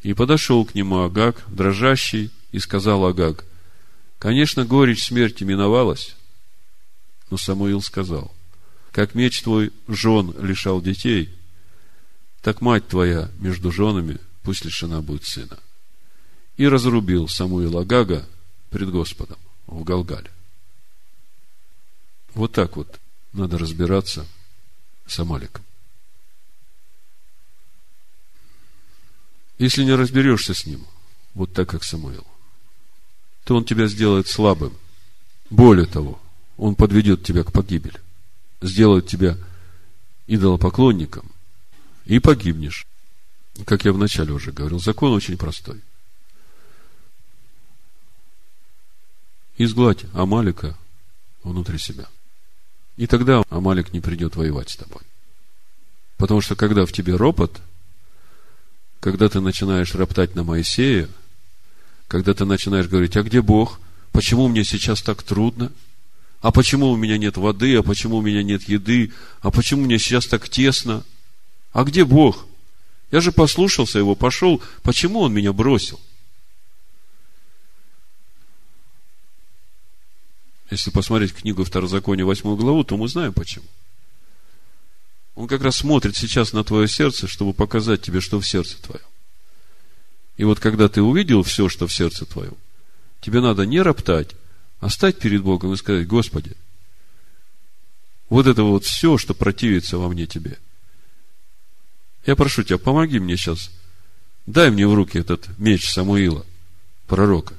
И 0.01 0.13
подошел 0.13 0.65
к 0.65 0.75
нему 0.75 0.99
Агаг, 1.03 1.43
дрожащий, 1.47 2.31
и 2.51 2.59
сказал 2.59 3.05
Агаг, 3.05 3.45
конечно, 4.17 4.65
горечь 4.65 5.03
смерти 5.03 5.43
миновалась. 5.43 6.15
Но 7.29 7.37
Самуил 7.37 7.81
сказал, 7.81 8.33
как 8.91 9.13
меч 9.13 9.41
твой 9.41 9.71
жен 9.87 10.33
лишал 10.39 10.81
детей, 10.81 11.29
так 12.41 12.61
мать 12.61 12.87
твоя 12.87 13.29
между 13.39 13.71
женами 13.71 14.17
пусть 14.43 14.65
лишена 14.65 15.01
будет 15.01 15.25
сына. 15.25 15.59
и 16.57 16.67
разрубил 16.67 17.29
Самуила 17.29 17.85
Гага 17.85 18.27
пред 18.69 18.89
Господом 18.91 19.37
в 19.67 19.83
Галгале. 19.83 20.29
Вот 22.39 22.53
так 22.53 22.77
вот 22.77 23.01
надо 23.33 23.57
разбираться 23.57 24.25
с 25.05 25.19
Амаликом. 25.19 25.61
Если 29.57 29.83
не 29.83 29.93
разберешься 29.93 30.53
с 30.53 30.65
ним, 30.65 30.87
вот 31.33 31.51
так, 31.51 31.67
как 31.67 31.83
Самуил, 31.83 32.25
то 33.43 33.57
он 33.57 33.65
тебя 33.65 33.87
сделает 33.87 34.29
слабым. 34.29 34.73
Более 35.49 35.85
того, 35.85 36.17
он 36.55 36.75
подведет 36.75 37.25
тебя 37.25 37.43
к 37.43 37.51
погибели, 37.51 37.99
сделает 38.61 39.05
тебя 39.05 39.37
идолопоклонником, 40.27 41.29
и 42.05 42.19
погибнешь. 42.19 42.87
Как 43.65 43.83
я 43.83 43.91
вначале 43.91 44.31
уже 44.31 44.53
говорил, 44.53 44.79
закон 44.79 45.11
очень 45.11 45.37
простой. 45.37 45.81
Изгладь 49.57 50.05
Амалика 50.13 50.77
внутри 51.43 51.77
себя. 51.77 52.07
И 52.99 53.07
тогда 53.07 53.43
Амалик 53.49 53.93
не 53.93 54.01
придет 54.01 54.35
воевать 54.35 54.71
с 54.71 54.75
тобой. 54.75 55.01
Потому 56.17 56.41
что 56.41 56.57
когда 56.57 56.85
в 56.85 56.91
тебе 56.91 57.15
ропот, 57.15 57.61
когда 58.99 59.29
ты 59.29 59.39
начинаешь 59.39 59.95
роптать 59.95 60.35
на 60.35 60.43
Моисея, 60.43 61.07
когда 62.09 62.33
ты 62.33 62.43
начинаешь 62.43 62.89
говорить, 62.89 63.15
а 63.15 63.23
где 63.23 63.41
Бог? 63.41 63.79
Почему 64.11 64.49
мне 64.49 64.65
сейчас 64.65 65.01
так 65.01 65.23
трудно? 65.23 65.71
А 66.41 66.51
почему 66.51 66.89
у 66.89 66.97
меня 66.97 67.17
нет 67.17 67.37
воды? 67.37 67.77
А 67.77 67.83
почему 67.83 68.17
у 68.17 68.21
меня 68.21 68.43
нет 68.43 68.67
еды? 68.67 69.13
А 69.39 69.49
почему 69.49 69.83
мне 69.85 69.97
сейчас 69.97 70.25
так 70.25 70.49
тесно? 70.49 71.05
А 71.71 71.85
где 71.85 72.03
Бог? 72.03 72.47
Я 73.11 73.21
же 73.21 73.31
послушался 73.31 73.97
его, 73.97 74.13
пошел. 74.13 74.61
Почему 74.83 75.21
он 75.21 75.33
меня 75.33 75.53
бросил? 75.53 76.01
Если 80.69 80.91
посмотреть 80.91 81.33
книгу 81.33 81.63
Второзакония, 81.63 82.25
8 82.25 82.55
главу, 82.55 82.83
то 82.83 82.95
мы 82.95 83.07
знаем 83.07 83.33
почему. 83.33 83.65
Он 85.35 85.47
как 85.47 85.63
раз 85.63 85.77
смотрит 85.77 86.15
сейчас 86.15 86.53
на 86.53 86.63
твое 86.63 86.87
сердце, 86.87 87.27
чтобы 87.27 87.53
показать 87.53 88.01
тебе, 88.01 88.21
что 88.21 88.39
в 88.39 88.47
сердце 88.47 88.79
твоем. 88.81 89.05
И 90.37 90.43
вот 90.43 90.59
когда 90.59 90.87
ты 90.89 91.01
увидел 91.01 91.43
все, 91.43 91.69
что 91.69 91.87
в 91.87 91.93
сердце 91.93 92.25
твоем, 92.25 92.55
тебе 93.21 93.41
надо 93.41 93.65
не 93.65 93.81
роптать, 93.81 94.35
а 94.79 94.89
стать 94.89 95.17
перед 95.17 95.41
Богом 95.41 95.73
и 95.73 95.77
сказать, 95.77 96.07
Господи, 96.07 96.55
вот 98.29 98.45
это 98.45 98.63
вот 98.63 98.85
все, 98.85 99.17
что 99.17 99.33
противится 99.33 99.97
во 99.97 100.07
мне 100.07 100.27
Тебе. 100.27 100.59
Я 102.25 102.35
прошу 102.35 102.63
Тебя, 102.63 102.77
помоги 102.77 103.19
мне 103.19 103.37
сейчас. 103.37 103.71
Дай 104.45 104.69
мне 104.69 104.87
в 104.87 104.93
руки 104.93 105.17
этот 105.17 105.47
меч 105.57 105.89
Самуила, 105.89 106.45
пророка, 107.07 107.55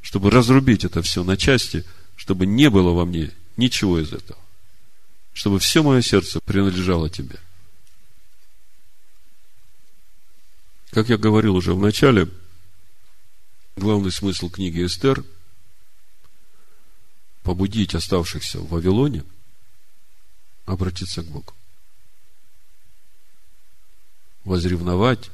чтобы 0.00 0.30
разрубить 0.30 0.84
это 0.84 1.02
все 1.02 1.24
на 1.24 1.36
части– 1.36 1.84
чтобы 2.16 2.46
не 2.46 2.70
было 2.70 2.92
во 2.92 3.04
мне 3.04 3.30
ничего 3.56 4.00
из 4.00 4.12
этого. 4.12 4.38
Чтобы 5.34 5.58
все 5.58 5.82
мое 5.82 6.00
сердце 6.00 6.40
принадлежало 6.40 7.10
тебе. 7.10 7.38
Как 10.90 11.10
я 11.10 11.18
говорил 11.18 11.54
уже 11.56 11.74
в 11.74 11.78
начале, 11.78 12.28
главный 13.76 14.10
смысл 14.10 14.48
книги 14.48 14.84
Эстер– 14.84 15.24
побудить 17.42 17.94
оставшихся 17.94 18.58
в 18.58 18.70
Вавилоне 18.70 19.22
обратиться 20.64 21.22
к 21.22 21.26
Богу. 21.26 21.52
Возревновать 24.44 25.30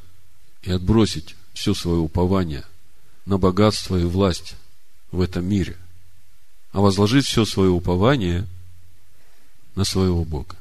и 0.63 0.73
отбросить 0.73 1.37
все 1.55 1.73
свое 1.73 1.99
упование 1.99 2.67
на 3.25 3.39
богатство 3.39 3.97
и 3.97 4.05
власть 4.05 4.57
в 5.13 5.21
этом 5.21 5.47
мире– 5.47 5.79
а 6.73 6.81
возложить 6.81 7.27
все 7.27 7.45
свое 7.45 7.71
упование 7.71 8.47
на 9.75 9.85
своего 9.85 10.25
Бога. 10.25 10.57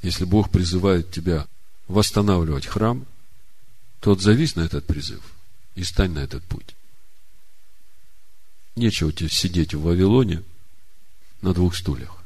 Если 0.00 0.24
Бог 0.24 0.50
призывает 0.50 1.10
тебя 1.10 1.46
восстанавливать 1.88 2.66
храм, 2.66 3.04
то 4.00 4.12
отзовись 4.12 4.56
на 4.56 4.62
этот 4.62 4.86
призыв 4.86 5.22
и 5.74 5.84
стань 5.84 6.12
на 6.12 6.20
этот 6.20 6.42
путь. 6.44 6.74
Нечего 8.74 9.12
тебе 9.12 9.28
сидеть 9.28 9.74
в 9.74 9.82
Вавилоне 9.82 10.42
на 11.40 11.52
двух 11.52 11.76
стульях. 11.76 12.21